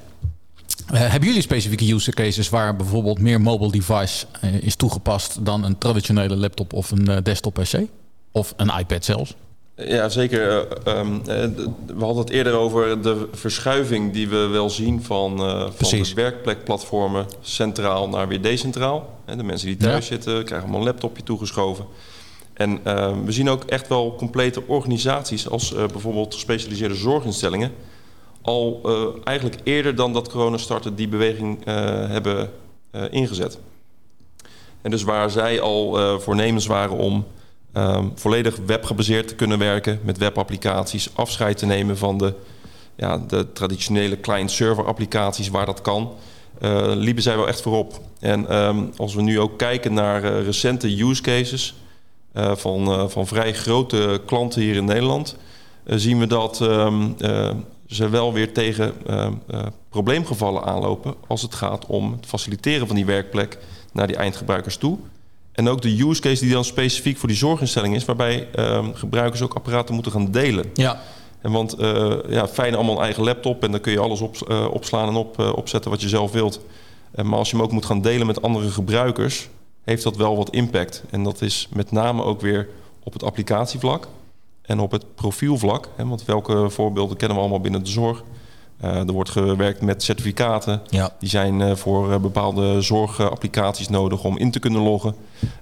[0.87, 4.27] Eh, hebben jullie specifieke use cases waar bijvoorbeeld meer mobile device
[4.61, 7.81] is toegepast dan een traditionele laptop of een desktop PC?
[8.33, 9.35] Of een iPad zelfs?
[9.87, 10.49] Ja, zeker.
[10.49, 11.49] Eh, ehm, eh,
[11.87, 16.15] we hadden het eerder over de verschuiving die we wel zien van, eh, van de
[16.15, 19.19] werkplekplatformen centraal naar weer decentraal.
[19.37, 20.15] De mensen die thuis Ja.
[20.15, 21.85] zitten krijgen allemaal een laptopje toegeschoven.
[22.53, 27.73] En ehm, we zien ook echt wel complete organisaties als bijvoorbeeld gespecialiseerde zorginstellingen
[28.43, 28.81] al
[29.25, 31.65] eigenlijk eerder dan dat corona startte die beweging
[32.11, 32.51] hebben
[33.11, 33.59] ingezet.
[34.83, 37.27] En dus waar zij al voornemens waren om
[37.79, 42.35] ehm, volledig webgebaseerd te kunnen werken met webapplicaties, afscheid te nemen van de,
[42.97, 46.13] ja, de traditionele client-server applicaties waar dat kan,
[46.61, 48.01] eh, liepen zij wel echt voorop.
[48.21, 51.75] En ehm, als we nu ook kijken naar eh, recente use cases
[52.33, 55.37] eh, van, van vrij grote klanten hier in Nederland,
[55.85, 57.51] zien we dat ehm, eh,
[57.87, 58.95] ze wel weer tegen
[59.89, 63.59] probleemgevallen aanlopen als het gaat om het faciliteren van die werkplek
[63.93, 64.99] naar die eindgebruikers toe.
[65.59, 69.43] En ook de use case die dan specifiek voor die zorginstelling is, waarbij ehm, gebruikers
[69.43, 70.71] ook apparaten moeten gaan delen.
[70.75, 71.01] Ja.
[71.41, 74.37] En want eh, ja, fijn allemaal een eigen laptop en dan kun je alles op,
[74.49, 76.61] eh, opslaan en op, eh, opzetten wat je zelf wilt.
[77.15, 79.49] Maar als je hem ook moet gaan delen met andere gebruikers,
[79.85, 81.03] heeft dat wel wat impact.
[81.11, 82.69] En dat is met name ook weer
[83.03, 84.09] op het applicatievlak
[84.63, 85.89] en op het profielvlak.
[85.97, 88.23] Hè, want welke voorbeelden kennen we allemaal binnen de zorg?
[88.81, 90.83] Eh, er wordt gewerkt met certificaten.
[90.89, 91.11] Ja.
[91.19, 95.15] Die zijn eh, voor eh, bepaalde zorgapplicaties nodig om in te kunnen loggen.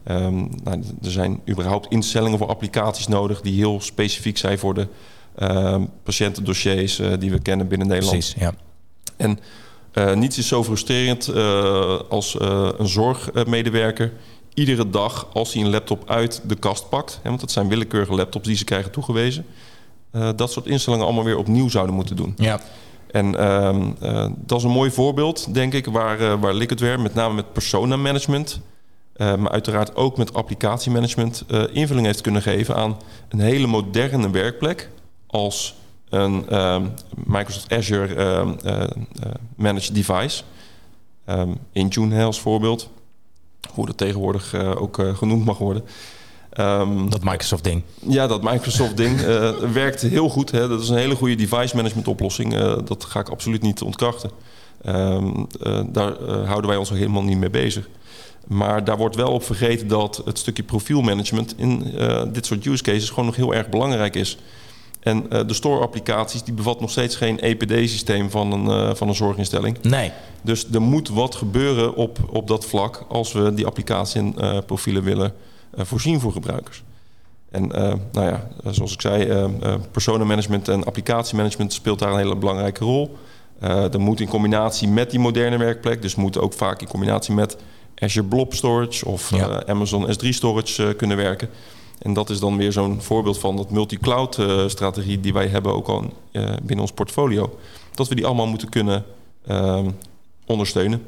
[0.05, 4.89] Ehm, nou, er zijn überhaupt instellingen voor applicaties nodig die heel specifiek zijn voor de
[5.37, 8.17] ehm, patiëntendossiers die we kennen binnen Nederland.
[8.17, 8.55] Precies, ja.
[9.17, 9.39] En
[10.19, 11.35] niets is zo frustrerend
[12.09, 12.37] als
[12.79, 14.13] een zorgmedewerker
[14.55, 18.15] iedere dag als hij een laptop uit de kast pakt, hè, want dat zijn willekeurige
[18.15, 19.47] laptops die ze krijgen toegewezen,
[20.37, 22.35] dat soort instellingen allemaal weer opnieuw zouden moeten doen.
[22.37, 22.61] Ja.
[23.11, 27.15] En ehm, eh, dat is een mooi voorbeeld, denk ik, waar, uh, waar Liquidware met
[27.15, 28.61] name met persona management,
[29.17, 32.97] uh, maar uiteraard ook met applicatiemanagement, uh, invulling heeft kunnen geven aan
[33.29, 34.91] een hele moderne werkplek
[35.27, 35.75] als
[36.09, 36.93] een um,
[37.25, 38.15] Microsoft Azure
[38.65, 38.85] uh,
[39.57, 40.43] managed device.
[41.29, 42.91] Um, Intune als voorbeeld,
[43.75, 45.85] hoe dat tegenwoordig ook genoemd mag worden.
[46.61, 47.83] Um, dat Microsoft ding.
[48.09, 50.51] Ja, dat Microsoft ding uh, werkt heel goed.
[50.51, 50.69] Hè.
[50.69, 52.55] Dat is een hele goede device management oplossing.
[52.55, 54.31] Uh, dat ga ik absoluut niet ontkrachten.
[54.87, 57.89] Um, uh, daar houden wij ons ook helemaal niet mee bezig.
[58.47, 61.95] Maar daar wordt wel op vergeten dat het stukje profielmanagement in
[62.33, 64.39] dit soort use cases gewoon nog heel erg belangrijk is.
[65.01, 69.79] En de store-applicaties die bevat nog steeds geen EPD-systeem van een, van een zorginstelling.
[69.83, 70.13] Nee.
[70.43, 75.03] Dus er moet wat gebeuren op, op dat vlak als we die applicatie en profielen
[75.03, 75.35] willen
[75.77, 76.83] voorzien voor gebruikers.
[77.51, 79.49] En uh, nou ja, zoals ik zei,
[79.91, 83.17] personenmanagement en applicatiemanagement speelt daar een hele belangrijke rol.
[83.61, 87.57] dat moet in combinatie met die moderne werkplek, dus moet ook vaak in combinatie met
[87.99, 89.67] Azure Blob Storage of ja.
[89.67, 91.49] Amazon S3 Storage kunnen werken.
[91.99, 95.89] En dat is dan weer zo'n voorbeeld van dat multi-cloud strategie die wij hebben ook
[95.89, 96.13] al
[96.63, 97.59] binnen ons portfolio.
[97.95, 99.05] Dat we die allemaal moeten kunnen
[100.47, 101.03] ondersteunen.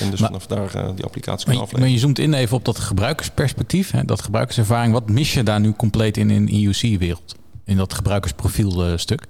[0.00, 1.80] En dus maar, vanaf daar uh, die applicatie kunnen afleveren.
[1.80, 4.92] Maar je zoomt in even op dat gebruikersperspectief, hè, dat gebruikerservaring.
[4.92, 7.34] Wat mis je daar nu compleet in in EUC-wereld?
[7.64, 9.20] In dat gebruikersprofielstuk?
[9.20, 9.26] Uh,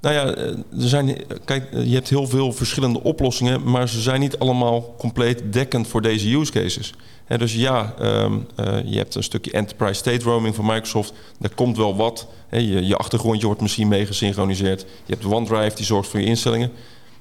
[0.00, 4.38] nou ja, er zijn, kijk, je hebt heel veel verschillende oplossingen, maar ze zijn niet
[4.38, 6.94] allemaal compleet dekkend voor deze use cases.
[7.24, 11.12] He, dus ja, um, uh, je hebt een stukje enterprise state roaming van Microsoft.
[11.38, 12.26] Daar komt wel wat.
[12.48, 14.80] He, je, je achtergrondje wordt misschien mee gesynchroniseerd.
[14.80, 16.70] Je hebt OneDrive, die zorgt voor je instellingen.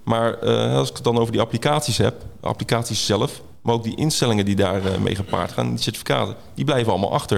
[0.06, 3.84] Maar uh, als ik het dan over die applicaties heb, de applicaties zelf, maar ook
[3.84, 7.38] die instellingen die daar uh, mee gepaard gaan, die certificaten, die blijven allemaal achter.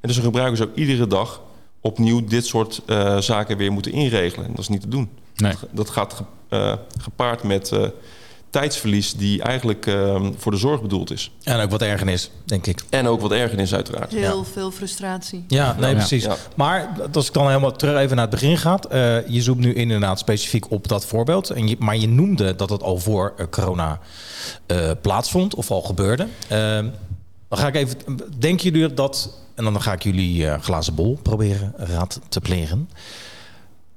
[0.00, 1.40] En dus een gebruiker zou ook iedere dag
[1.80, 4.46] opnieuw dit soort uh, zaken weer moeten inregelen.
[4.46, 5.10] En dat is niet te doen.
[5.34, 5.52] Nee.
[5.52, 6.14] Dat, dat, gaat
[6.48, 7.72] ge, gepaard met
[8.56, 11.30] tijdsverlies die eigenlijk ehm, voor de zorg bedoeld is.
[11.42, 12.84] En ook wat ergernis, denk ik.
[12.90, 14.12] En ook wat ergernis uiteraard.
[14.12, 14.44] Heel ja.
[14.52, 15.44] veel frustratie.
[15.48, 15.96] Ja, nee, ja.
[15.96, 16.24] precies.
[16.24, 16.36] Ja.
[16.54, 18.78] Maar als ik dan helemaal terug even naar het begin ga.
[18.92, 21.50] Uh, je zoomt nu inderdaad specifiek op dat voorbeeld.
[21.50, 24.00] En je, maar je noemde dat het al voor uh, corona
[24.66, 26.26] uh, plaatsvond of al gebeurde.
[26.48, 26.88] Ehm,
[27.48, 27.96] dan ga ik even...
[28.38, 29.38] Denken jullie dat...
[29.54, 32.88] En dan ga ik jullie glazen bol proberen raad te plegen.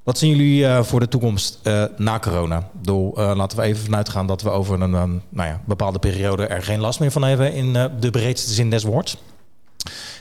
[0.10, 2.69] Wat zien jullie uh, voor de toekomst uh, na corona?
[2.82, 6.48] Door, uh, laten we even vanuit gaan dat we over een, nou ja, bepaalde periode
[6.48, 9.17] er geen last meer van hebben in de breedste zin des woords.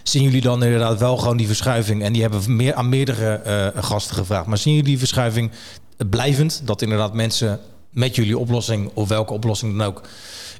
[0.03, 2.03] Zien jullie dan inderdaad wel gewoon die verschuiving?
[2.03, 4.47] En die hebben meer, aan meerdere gasten gevraagd.
[4.47, 5.51] Maar zien jullie die verschuiving
[6.11, 6.63] blijvend?
[6.65, 7.61] Dat inderdaad mensen
[7.91, 10.03] met jullie oplossing, of welke oplossing dan ook,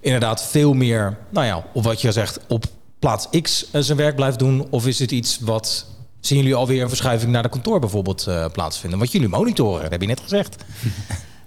[0.01, 2.65] inderdaad veel meer, nou ja, of wat je zegt, op
[2.99, 4.67] plaats X zijn werk blijft doen?
[4.71, 5.87] Of is het iets wat
[6.21, 8.99] Zien jullie alweer een verschuiving naar de kantoor bijvoorbeeld uh, plaatsvinden?
[8.99, 10.65] Wat jullie monitoren, dat heb je net gezegd.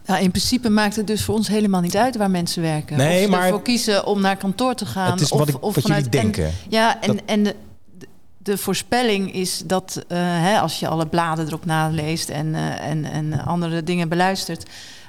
[0.06, 2.98] Ja, in principe maakt het dus voor ons helemaal niet uit waar mensen werken.
[2.98, 5.12] Nee, of ze maar- ervoor kiezen om naar kantoor te gaan.
[5.12, 6.46] Het is of, wat ik- of wat jullie denken.
[6.46, 7.56] En, ja, en, Dat- en de,
[8.38, 13.06] de voorspelling is dat eh, hè, als je alle bladen erop naleest en, eh, en,
[13.06, 14.66] en andere dingen beluistert,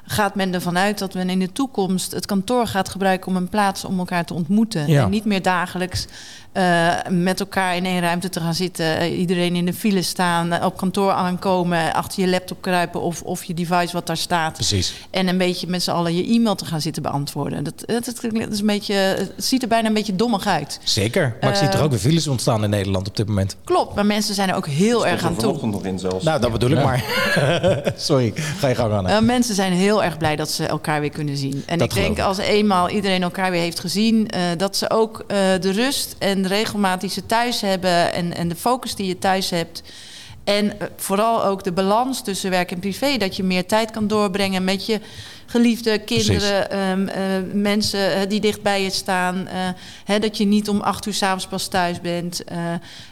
[0.06, 3.48] gaat men ervan uit dat men in de toekomst het kantoor gaat gebruiken om een
[3.48, 4.86] plaats om elkaar te ontmoeten.
[4.88, 5.04] Ja.
[5.04, 6.06] En niet meer dagelijks
[6.53, 8.96] eh, met elkaar in één ruimte te gaan zitten.
[8.98, 13.22] eh, iedereen in de file staan, eh, op kantoor aankomen, achter je laptop kruipen of,
[13.22, 14.53] of je device wat daar staat.
[14.53, 14.94] Precies.
[15.11, 17.64] En een beetje met z'n allen je e-mail te gaan zitten beantwoorden.
[17.64, 20.80] Dat, dat, dat, is een beetje, het ziet er bijna een beetje dommig uit.
[20.84, 21.36] Zeker.
[21.40, 23.57] Maar ik zie er ook weer files ontstaan in Nederland op dit moment.
[23.64, 25.40] Klopt, maar mensen zijn er ook heel erg aan toe.
[25.40, 26.24] vanochtend nog in zelfs.
[26.24, 26.82] Nou, dat bedoel ik Ja.
[26.84, 27.05] maar.
[27.96, 29.24] Sorry, ga je gang aan.
[29.24, 31.62] Mensen zijn heel erg blij dat ze elkaar weer kunnen zien.
[31.66, 32.24] En Dat ik denk ik.
[32.24, 36.41] als eenmaal iedereen elkaar weer heeft gezien, eh, dat ze ook eh, de rust en
[36.43, 39.82] de regelmaat die ze thuis hebben en, en de focus die je thuis hebt.
[40.45, 43.16] En eh, vooral ook de balans tussen werk en privé.
[43.16, 45.01] Dat je meer tijd kan doorbrengen met je
[45.47, 49.49] geliefde kinderen, ehm, eh, mensen eh, die dicht bij je staan.
[50.05, 52.45] hè, dat je niet om acht uur s'avonds pas thuis bent.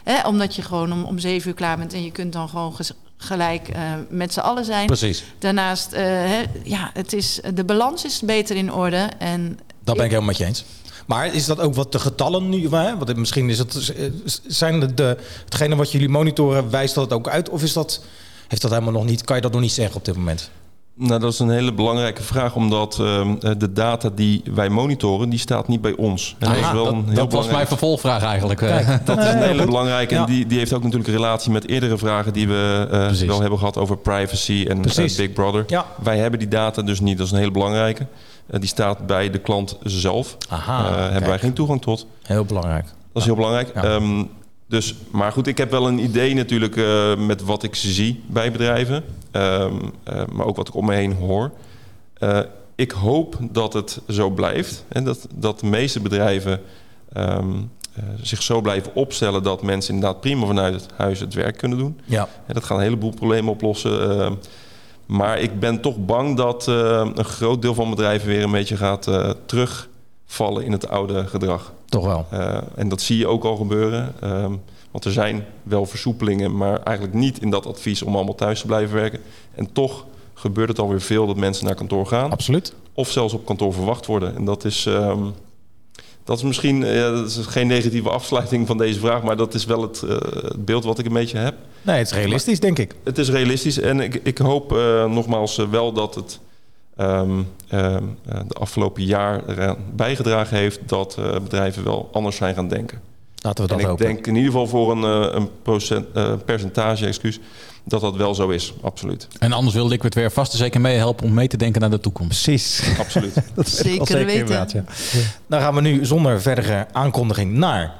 [0.03, 2.75] hè, omdat je gewoon om, om zeven uur klaar bent en je kunt dan gewoon
[3.17, 3.69] gelijk
[4.09, 4.85] met z'n allen zijn.
[4.85, 5.23] Precies.
[5.39, 9.09] Daarnaast, hè, ja, het is, de balans is beter in orde.
[9.17, 10.65] En Dat ben ik helemaal met je eens.
[11.07, 12.69] Maar is dat ook wat de getallen nu?
[12.69, 12.97] Hè?
[12.97, 13.93] Want misschien is het,
[14.47, 17.49] zijn de, hetgene wat jullie monitoren, wijst dat ook uit?
[17.49, 18.03] Of is dat,
[18.47, 20.49] heeft dat helemaal nog niet, kan je dat nog niet zeggen op dit moment?
[21.07, 25.29] Nou, dat is een hele belangrijke vraag, omdat ehm, eh, de data die wij monitoren,
[25.29, 26.35] die staat niet bij ons.
[26.39, 28.61] En dat is wel dat- een heel Dat was mijn vervolgvraag eigenlijk.
[28.61, 28.69] eh.
[28.85, 30.13] Kijk, Dat is een hele belangrijke.
[30.13, 30.19] Ja.
[30.19, 33.41] En die, die heeft ook natuurlijk een relatie met eerdere vragen die we eh, wel
[33.41, 34.81] hebben gehad over privacy en.
[35.17, 35.63] Big Brother.
[35.67, 35.85] Ja.
[36.03, 37.17] Wij hebben die data dus niet.
[37.17, 38.07] Dat is een hele belangrijke.
[38.47, 40.37] Die staat bij de klant zelf.
[40.49, 42.05] Aha, Eh, hebben wij geen toegang tot.
[42.23, 42.85] Heel belangrijk.
[42.85, 43.71] Dat is heel belangrijk.
[43.75, 43.83] Ja.
[43.83, 44.23] Ehm,
[44.71, 48.51] dus, maar goed, ik heb wel een idee natuurlijk eh, met wat ik zie bij
[48.51, 49.03] bedrijven.
[49.31, 51.51] Ehm, eh, maar ook wat ik om me heen hoor.
[52.13, 52.39] Eh,
[52.75, 54.85] ik hoop dat het zo blijft.
[54.87, 56.61] En dat, dat de meeste bedrijven
[57.13, 57.51] ehm,
[57.93, 59.43] eh, zich zo blijven opstellen...
[59.43, 61.99] dat mensen inderdaad prima vanuit het huis het werk kunnen doen.
[62.05, 62.27] Ja.
[62.45, 64.19] En dat gaat een heleboel problemen oplossen.
[64.19, 64.33] ehm.
[65.05, 68.27] maar ik ben toch bang dat een groot deel van bedrijven...
[68.27, 69.07] weer een beetje gaat
[69.45, 71.73] terugvallen in het oude gedrag.
[71.91, 72.25] Toch wel.
[72.33, 74.13] Uh, en dat zie je ook al gebeuren.
[74.23, 74.61] Um,
[74.91, 78.65] want er zijn wel versoepelingen, maar eigenlijk niet in dat advies om allemaal thuis te
[78.65, 79.19] blijven werken.
[79.55, 82.31] En toch gebeurt het alweer veel dat mensen naar kantoor gaan.
[82.31, 82.73] Absoluut.
[82.93, 84.35] Of zelfs op kantoor verwacht worden.
[84.35, 85.33] En dat is, um,
[86.23, 89.65] dat is misschien uh, dat is geen negatieve afsluiting van deze vraag, maar dat is
[89.65, 91.55] wel het, uh, het beeld wat ik een beetje heb.
[91.81, 92.95] Nee, het is realistisch, denk ik.
[93.03, 96.39] Het is realistisch en ik, ik hoop uh, nogmaals wel dat het
[97.01, 102.67] um, um, de afgelopen jaar eraan bijgedragen heeft dat uh, bedrijven wel anders zijn gaan
[102.67, 102.99] denken.
[103.43, 104.05] Laten we dat en ik hopen.
[104.05, 107.39] denk in ieder geval voor een, uh, een procent, uh, percentage, excuus,
[107.83, 109.27] dat dat wel zo is, absoluut.
[109.39, 112.43] En anders wil Liquidware vast en zeker meehelpen om mee te denken naar de toekomst.
[112.43, 112.97] Precies.
[112.99, 113.33] Absoluut.
[113.55, 114.39] dat is Zeker zeker weten.
[114.39, 114.83] inderdaad, Ja.
[115.47, 117.93] Dan gaan we nu zonder verdere aankondiging naar...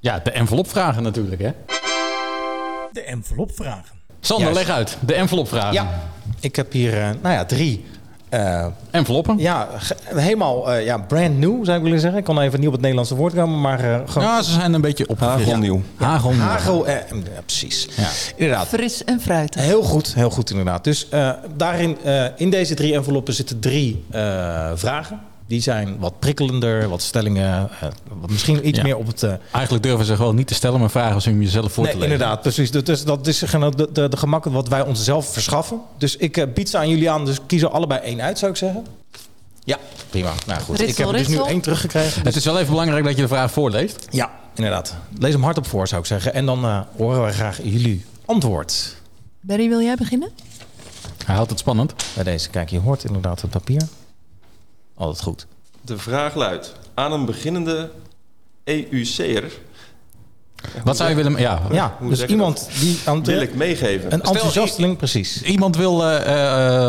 [0.00, 1.50] Ja, de envelopvragen natuurlijk, hè?
[2.92, 3.94] De envelopvragen.
[4.20, 4.66] Sander, Juist.
[4.66, 4.98] leg uit.
[5.00, 5.72] De envelopvragen.
[5.72, 6.02] Ja,
[6.40, 7.84] ik heb hier, uh, nou ja, drie...
[8.34, 9.38] Uh, Enveloppen?
[9.38, 9.68] ja,
[10.14, 12.18] helemaal uh, ja, brand new, zou ik willen zeggen.
[12.18, 14.28] Ik kan even niet op het Nederlandse woord komen, maar uh, gewoon...
[14.28, 15.82] Ja, ze zijn een beetje op Hagelnieuw.
[15.96, 16.40] Hagelnieuw.
[16.40, 17.88] Hagel, eh, ja, precies.
[17.96, 18.08] Ja.
[18.36, 18.66] Inderdaad.
[18.66, 19.62] Fris en fruitig.
[19.62, 20.84] Heel goed, heel goed inderdaad.
[20.84, 25.20] Dus uh, daarin, uh, in deze drie enveloppen zitten drie uh, vragen.
[25.46, 27.88] Die zijn wat prikkelender, wat stellingen, uh,
[28.20, 28.84] wat misschien iets Ja.
[28.84, 29.22] meer op het...
[29.22, 31.92] Uh, Eigenlijk durven ze gewoon niet te stellen, maar vragen ze om jezelf voor nee,
[31.92, 32.12] te lezen.
[32.12, 32.70] inderdaad, precies.
[32.70, 35.80] Dus dat is de, de, de, de gemak wat wij onszelf verschaffen.
[35.98, 38.50] Dus ik uh, bied ze aan jullie aan, dus kies er allebei één uit, zou
[38.50, 38.86] ik zeggen.
[39.64, 39.78] Ja,
[40.10, 40.32] prima.
[40.46, 42.22] Nou goed, ik heb er dus nu één teruggekregen.
[42.22, 44.06] Het is wel even belangrijk dat je de vraag voorleest.
[44.10, 44.94] Ja, inderdaad.
[45.18, 46.34] Lees hem hardop voor, zou ik zeggen.
[46.34, 48.96] En dan uh, horen wij graag jullie antwoord.
[49.40, 50.30] Barry, wil jij beginnen?
[51.26, 51.94] Hij houdt het spannend.
[52.14, 53.82] Bij deze, kijk, je hoort inderdaad het papier.
[54.94, 55.46] Altijd goed.
[55.80, 57.90] De vraag luidt, aan een beginnende
[58.64, 59.52] EUC'er...
[60.84, 61.36] Wat zou je willen...
[61.36, 64.12] Ja, Ja, hoe dus iemand die aan wil ik meegeven.
[64.12, 65.42] Een enthousiasteling, precies.
[65.42, 66.26] Iemand wil, uh, uh,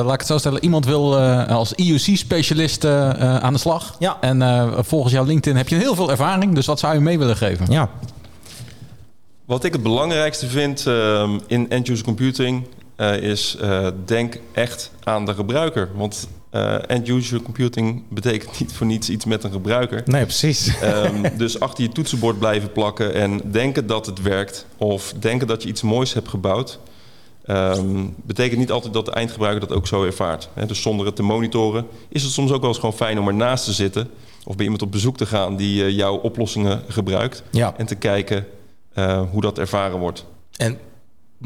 [0.05, 3.95] laat ik het zo stellen, iemand wil uh, als IUC-specialist aan de slag.
[3.99, 4.17] Ja.
[4.21, 7.37] En volgens jouw LinkedIn heb je heel veel ervaring, dus wat zou je mee willen
[7.37, 7.71] geven?
[7.71, 7.89] Ja.
[9.45, 12.67] Wat ik het belangrijkste vind um, in end-user computing
[13.19, 13.57] is
[14.05, 15.89] denk echt aan de gebruiker.
[15.95, 20.01] Want uh, end-user computing betekent niet voor niets iets met een gebruiker.
[20.05, 20.73] Nee, precies.
[20.83, 24.65] Um, dus achter je toetsenbord blijven plakken en denken dat het werkt...
[24.77, 26.79] of denken dat je iets moois hebt gebouwd...
[27.49, 30.49] Um, betekent niet altijd dat de eindgebruiker dat ook zo ervaart.
[30.53, 33.27] He, dus zonder het te monitoren is het soms ook wel eens gewoon fijn om
[33.27, 34.09] ernaast te zitten...
[34.43, 37.43] of bij iemand op bezoek te gaan die jouw oplossingen gebruikt...
[37.51, 37.73] Ja.
[37.77, 38.47] en te kijken
[39.31, 40.25] hoe dat ervaren wordt.
[40.57, 40.79] En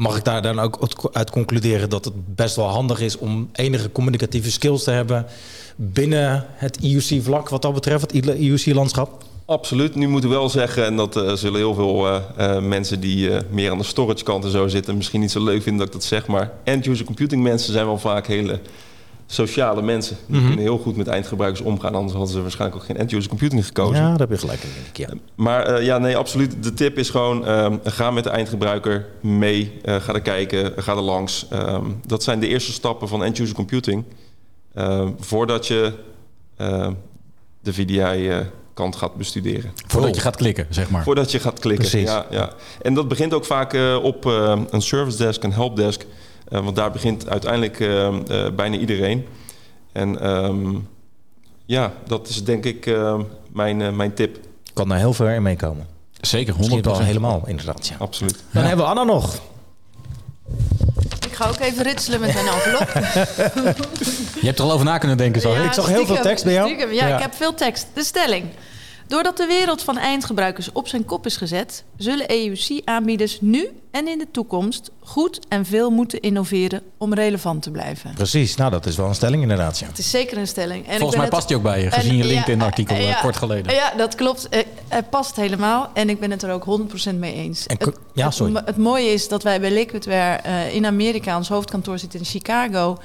[0.00, 3.92] mag ik daar dan ook uit- concluderen dat het best wel handig is om enige
[3.92, 5.26] communicatieve skills te hebben
[5.76, 9.24] binnen het IUC-vlak wat dat betreft, het IUC-landschap?
[9.44, 9.94] Absoluut.
[9.94, 13.30] Nu moet ik wel zeggen, en dat eh, zullen heel veel eh, eh, mensen die
[13.50, 16.00] meer aan de storage kant en zo zitten, misschien niet zo leuk vinden dat ik
[16.00, 18.60] dat zeg, maar end-user computing mensen zijn wel vaak hele
[19.32, 20.16] sociale mensen.
[20.26, 23.66] Die kunnen heel goed met eindgebruikers omgaan, anders hadden ze waarschijnlijk ook geen end-user computing
[23.66, 23.96] gekozen.
[24.02, 24.96] Ja, daar heb je gelijk in, denk ik.
[24.96, 25.20] Ja.
[25.34, 26.62] Maar eh, ja, nee, absoluut.
[26.62, 29.78] De tip is gewoon, ehm, ga met de eindgebruiker mee.
[29.82, 31.46] eh, ga er kijken, ga er langs.
[31.50, 34.04] Ehm, dat zijn de eerste stappen van end-user computing.
[34.74, 35.92] Ehm, voordat je
[36.56, 36.92] ehm,
[37.60, 39.72] de VDI-kant gaat bestuderen.
[39.86, 41.02] Voordat je gaat klikken, zeg maar.
[41.02, 41.88] Voordat je gaat klikken.
[41.88, 42.08] Precies.
[42.08, 42.52] Ja, ja.
[42.82, 46.00] En dat begint ook vaak eh, op eh, een service desk, een helpdesk.
[46.00, 46.06] Eh,
[46.50, 48.06] want daar begint uiteindelijk eh,
[48.46, 49.26] eh, bijna iedereen.
[49.92, 50.74] En ehm,
[51.66, 53.18] ja, dat is denk ik eh,
[53.52, 54.38] mijn, eh, mijn tip.
[54.72, 55.86] Kan daar heel ver in meekomen.
[56.20, 56.58] Zeker, 100%.
[56.58, 57.86] Misschien wel helemaal, inderdaad.
[57.86, 57.96] Ja.
[57.98, 58.44] Absoluut.
[58.50, 59.34] Dan hebben we Anna nog.
[61.26, 62.88] Ik ga ook even ritselen met mijn envelop.
[64.40, 65.54] Je hebt er al over na kunnen denken, zo.
[65.54, 66.68] Ja, Ik zag heel veel tekst bij jou.
[66.68, 66.92] stiekem.
[66.92, 67.14] Ja, Ja.
[67.16, 67.86] ik heb veel tekst.
[67.94, 68.44] De stelling.
[69.10, 74.18] Doordat de wereld van eindgebruikers op zijn kop is gezet, zullen EUC-aanbieders nu en in
[74.18, 78.14] de toekomst goed en veel moeten innoveren om relevant te blijven.
[78.14, 79.78] Precies, nou dat is wel een stelling inderdaad.
[79.78, 79.86] Ja.
[79.86, 80.86] Het is zeker een stelling.
[80.86, 83.20] En Volgens mij het- past die ook bij je, gezien en- je LinkedIn-artikel eh, ja,
[83.20, 83.74] kort geleden.
[83.74, 84.48] Ja, dat klopt.
[84.48, 85.90] Eh, Het past helemaal.
[85.94, 87.66] En ik ben het er ook 100% mee eens.
[87.66, 88.62] En het, ja, sorry.
[88.64, 92.98] Het, mooie is dat wij bij Liquidware eh, in Amerika, ons hoofdkantoor zit in Chicago.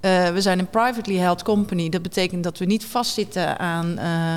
[0.00, 1.88] Eh, we zijn een privately held company.
[1.88, 4.36] Dat betekent dat we niet vastzitten aan eh,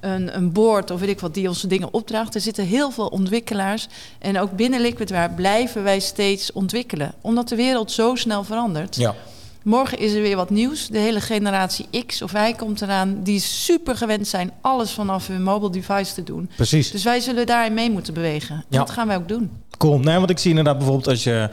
[0.00, 2.34] een, een board of weet ik wat die onze dingen opdraagt.
[2.34, 3.86] Er zitten heel veel ontwikkelaars.
[4.18, 7.14] En ook binnen Liquidware blijven wij steeds ontwikkelen.
[7.20, 8.96] Omdat de wereld zo snel verandert.
[8.96, 9.14] Ja.
[9.68, 10.88] Morgen is er weer wat nieuws.
[10.88, 13.20] De hele generatie X of Y komt eraan.
[13.22, 16.50] Die super gewend zijn alles vanaf hun mobile device te doen.
[16.56, 16.90] Precies.
[16.90, 18.54] Dus wij zullen daarin mee moeten bewegen.
[18.54, 18.78] En Ja.
[18.78, 19.50] dat gaan wij ook doen.
[19.78, 19.98] Cool.
[19.98, 21.48] Nee, want ik zie inderdaad bijvoorbeeld als je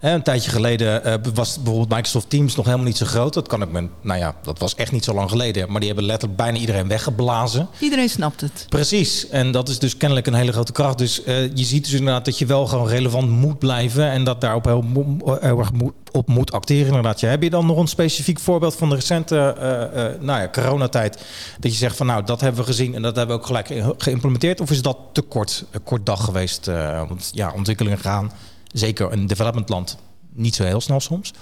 [0.00, 3.34] eh, een tijdje geleden eh, was bijvoorbeeld Microsoft Teams nog helemaal niet zo groot.
[3.34, 5.70] Dat kan ik me, nou ja, dat was echt niet zo lang geleden.
[5.70, 7.68] Maar die hebben letterlijk bijna iedereen weggeblazen.
[7.78, 8.66] Iedereen snapt het.
[8.68, 9.28] Precies.
[9.28, 10.98] En dat is dus kennelijk een hele grote kracht.
[10.98, 14.40] Dus eh, je ziet dus inderdaad dat je wel gewoon relevant moet blijven en dat
[14.40, 16.86] daarop heel erg moet, op moet acteren.
[16.86, 17.20] Inderdaad.
[17.20, 21.24] Heb je dan nog een specifiek voorbeeld van de recente eh, eh, nou ja, coronatijd?
[21.60, 23.66] Dat je zegt van nou, dat hebben we gezien en dat hebben we ook gelijk
[23.66, 24.60] ge- geïmplementeerd.
[24.60, 26.66] Of is dat te kort, een kort dag geweest?
[27.08, 28.32] want ja, ontwikkelingen gaan,
[28.72, 29.98] zeker in development land,
[30.32, 31.32] niet zo heel snel soms.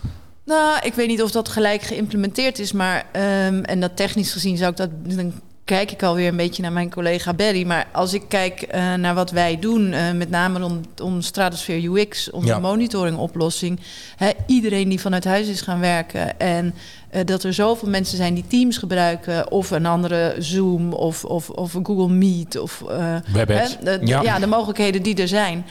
[0.45, 4.57] Nou, ik weet niet of dat gelijk geïmplementeerd is, maar ehm, en dat technisch gezien
[4.57, 4.91] zou ik dat.
[5.65, 7.67] Kijk ik alweer een beetje naar mijn collega Barry.
[7.67, 11.89] Maar als ik kijk eh, naar wat wij doen, eh, met name om, om Stratosphere
[12.01, 12.59] UX, onze Ja.
[12.59, 13.81] monitoringoplossing.
[14.17, 16.75] Hè, iedereen die vanuit huis is gaan werken en
[17.11, 21.51] eh, dat er zoveel mensen zijn die Teams gebruiken, of een andere Zoom of, of,
[21.51, 22.83] of Google Meet of
[23.33, 23.77] WebEx.
[23.83, 24.23] hè, de, Ja.
[24.23, 24.39] ja.
[24.39, 25.65] de mogelijkheden die er zijn.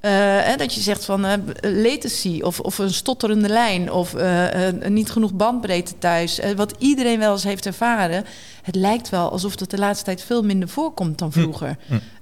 [0.00, 5.10] Eh, dat je zegt van eh, latency of, of een stotterende lijn of eh, niet
[5.10, 6.38] genoeg bandbreedte thuis.
[6.38, 8.24] Eh, wat iedereen wel eens heeft ervaren.
[8.62, 11.76] Het lijkt wel alsof dat de laatste tijd veel minder voorkomt dan vroeger.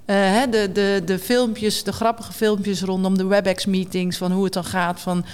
[0.05, 4.53] Eh, hè, de, de, de filmpjes, de grappige filmpjes rondom de WebEx-meetings, van hoe het
[4.53, 5.25] dan gaat van,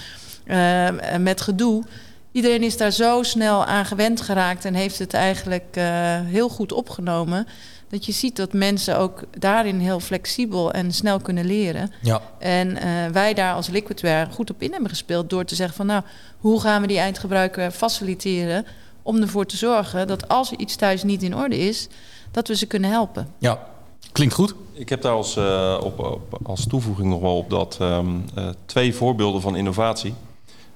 [0.45, 0.89] eh,
[1.19, 1.85] met gedoe.
[2.33, 5.85] Iedereen is daar zo snel aan gewend geraakt en heeft het eigenlijk eh,
[6.25, 7.47] heel goed opgenomen.
[7.93, 11.93] Dat je ziet dat mensen ook daarin heel flexibel en snel kunnen leren.
[12.03, 12.21] Ja.
[12.39, 15.87] En eh, wij daar als Liquidware goed op in hebben gespeeld door te zeggen van
[15.87, 16.03] nou,
[16.39, 18.67] hoe gaan we die eindgebruiker faciliteren
[19.03, 21.89] om ervoor te zorgen dat als er iets thuis niet in orde is,
[22.31, 23.29] dat we ze kunnen helpen.
[23.39, 23.67] Ja.
[24.13, 24.55] Klinkt goed.
[24.73, 28.49] Ik heb daar als, eh, op, op- als toevoeging nog wel op dat ehm, eh,
[28.67, 30.15] twee voorbeelden van innovatie.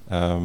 [0.08, 0.42] Ehm,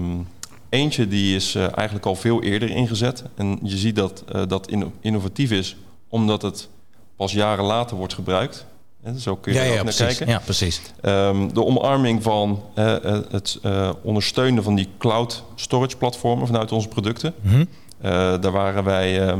[0.70, 3.24] eentje die is eh, eigenlijk al veel eerder ingezet.
[3.36, 5.76] En je ziet dat eh, dat inno- innovatief is
[6.12, 6.70] omdat het
[7.16, 8.66] pas jaren later wordt gebruikt.
[9.04, 10.18] Hè, zo kun je Ja, er ook ja, naar precies.
[10.18, 10.34] kijken.
[10.34, 10.82] Ja, precies.
[11.02, 12.96] Ehm, de omarming van eh,
[13.30, 17.34] het eh, ondersteunen van die cloud storage platformen vanuit onze producten.
[17.42, 17.66] Mhm.
[18.02, 19.36] Eh, daar waren wij,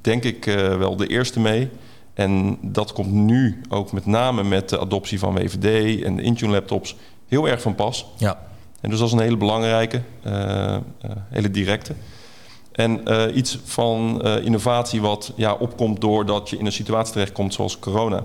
[0.00, 0.44] denk ik,
[0.78, 1.68] wel de eerste mee.
[2.14, 6.52] En dat komt nu ook met name met de adoptie van WVD en de Intune
[6.52, 6.96] laptops
[7.28, 8.06] heel erg van pas.
[8.16, 8.38] Ja.
[8.80, 10.02] En dus dat is een hele belangrijke,
[11.28, 11.94] hele directe.
[12.72, 17.54] En eh, iets van eh, innovatie wat ja, opkomt doordat je in een situatie terechtkomt
[17.54, 18.24] zoals corona.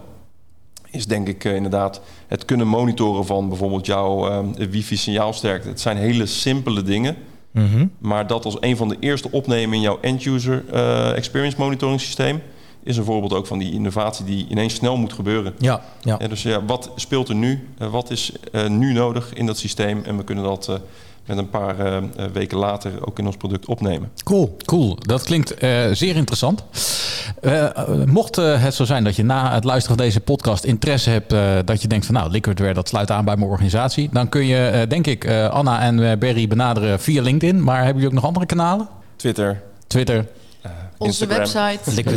[0.91, 5.68] Is denk ik eh, inderdaad het kunnen monitoren van bijvoorbeeld jouw wifi-signaalsterkte.
[5.68, 7.16] Het zijn hele simpele dingen.
[7.52, 7.88] Mhm.
[7.98, 10.74] Maar dat als een van de eerste opnemen in jouw end-user
[11.14, 12.41] experience monitoring systeem...
[12.84, 15.54] is een voorbeeld ook van die innovatie die ineens snel moet gebeuren.
[15.58, 15.82] Ja.
[16.02, 16.18] Ja.
[16.18, 17.68] Dus ja, wat speelt er nu?
[17.78, 18.32] Wat is
[18.68, 20.04] nu nodig in dat systeem?
[20.04, 20.80] En we kunnen dat
[21.28, 22.03] met een paar eh, eh,
[22.34, 24.11] weken later ook in ons product opnemen.
[24.23, 24.55] Cool.
[24.65, 26.63] Cool, dat klinkt eh, zeer interessant.
[28.05, 31.34] Mocht eh, het zo zijn dat je na het luisteren van deze podcast interesse hebt,
[31.34, 34.45] eh, dat je denkt van nou, Liquidware dat sluit aan bij mijn organisatie, dan kun
[34.45, 37.63] je eh, denk ik eh, Anna en eh, Berry benaderen via LinkedIn.
[37.63, 38.88] Maar hebben jullie ook nog andere kanalen?
[39.15, 40.28] Twitter, Twitter,
[40.97, 41.38] Onze Instagram,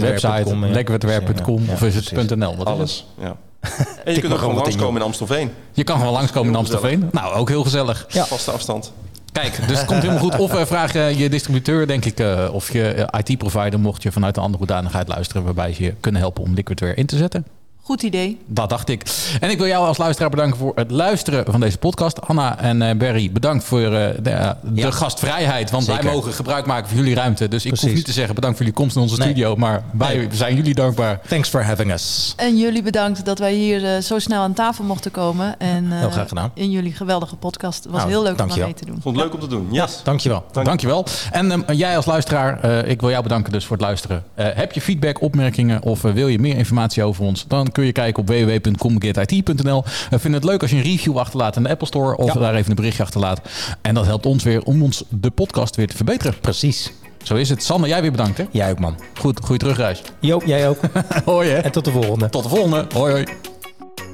[0.01, 0.55] website.
[0.67, 0.67] ja.
[0.73, 2.47] liquidware.com Ja, of is het .nl?
[2.47, 2.67] Wat is het?
[2.67, 3.07] alles.
[3.21, 3.37] Ja.
[4.05, 5.51] En je kunt ook gewoon langskomen in Amstelveen.
[5.73, 7.09] Je kan gewoon langskomen in Amstelveen.
[7.13, 8.07] Nou, ook heel gezellig.
[8.09, 8.25] Ja.
[8.25, 8.93] Vaste afstand.
[9.33, 10.39] Kijk, dus het komt helemaal goed.
[10.39, 14.37] Of uh, vraag uh, je distributeur, denk ik, uh, of je IT-provider, mocht je vanuit
[14.37, 17.47] een andere hoedanigheid luisteren, waarbij ze je kunnen helpen om Liquidware in te zetten.
[17.91, 18.39] Goed idee.
[18.47, 19.03] Dat dacht ik.
[19.41, 22.21] En ik wil jou als luisteraar bedanken voor het luisteren van deze podcast.
[22.21, 24.91] Anna en uh, Barry, bedankt voor uh, de, de ja.
[24.91, 25.71] gastvrijheid.
[25.71, 26.03] Want Zeker.
[26.05, 27.49] wij mogen gebruik maken van jullie ruimte.
[27.49, 27.87] Dus ik Precies.
[27.87, 29.29] hoef niet te zeggen bedankt voor jullie komst in onze nee.
[29.29, 29.57] studio.
[29.57, 30.29] Maar wij nee.
[30.33, 31.21] zijn jullie dankbaar.
[31.29, 32.35] Thanks for having us.
[32.37, 35.59] En jullie bedankt dat wij hier uh, zo snel aan tafel mochten komen.
[35.59, 36.51] En heel graag gedaan.
[36.55, 37.85] in jullie geweldige podcast.
[37.85, 38.99] Het was nou, heel leuk om mee te doen.
[39.03, 39.67] Vond het leuk om te doen.
[39.71, 39.93] Yes.
[39.97, 40.45] Ja, dankjewel.
[40.53, 40.67] Dank.
[40.67, 41.07] Dankjewel.
[41.31, 44.25] En um, jij als luisteraar, uh, ik wil jou bedanken dus voor het luisteren.
[44.39, 47.45] Uh, heb je feedback, opmerkingen of wil je meer informatie over ons?
[47.49, 49.85] Dan kun je kijken op www www.comgetit.nl.
[50.11, 52.41] We vinden het leuk als je een review achterlaat in de Apple Store of ja.
[52.41, 53.41] daar even een berichtje achterlaat.
[53.83, 56.35] En dat helpt ons weer om ons de podcast weer te verbeteren.
[56.41, 56.93] Precies.
[57.23, 57.63] Zo is het.
[57.63, 58.45] Sander, jij weer bedankt hè?
[58.51, 58.97] Jij ook man.
[59.15, 60.03] Goed, goede terugreis.
[60.21, 60.79] Jo, jij ook.
[61.25, 61.59] hoi hè.
[61.59, 62.29] En tot de volgende.
[62.29, 62.87] Tot de volgende.
[62.95, 63.25] Hoi hoi.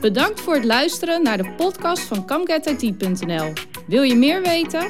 [0.01, 3.53] Bedankt voor het luisteren naar de podcast van ComeGetIT.nl.
[3.87, 4.87] Wil je meer weten?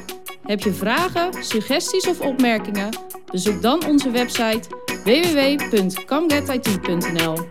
[0.47, 2.89] Heb je vragen, suggesties of opmerkingen?
[3.31, 4.61] Bezoek dan onze website
[5.05, 7.49] www.comegetit.nl.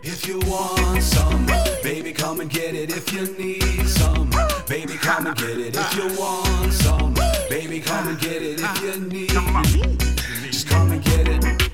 [1.83, 2.95] Baby, come and get it.
[2.95, 4.27] If you need some,
[4.67, 5.75] baby, come and get it.
[5.75, 7.11] If you want some,
[7.49, 8.59] baby, come and get it.
[8.59, 9.31] If you need,
[10.51, 11.64] just come and get it.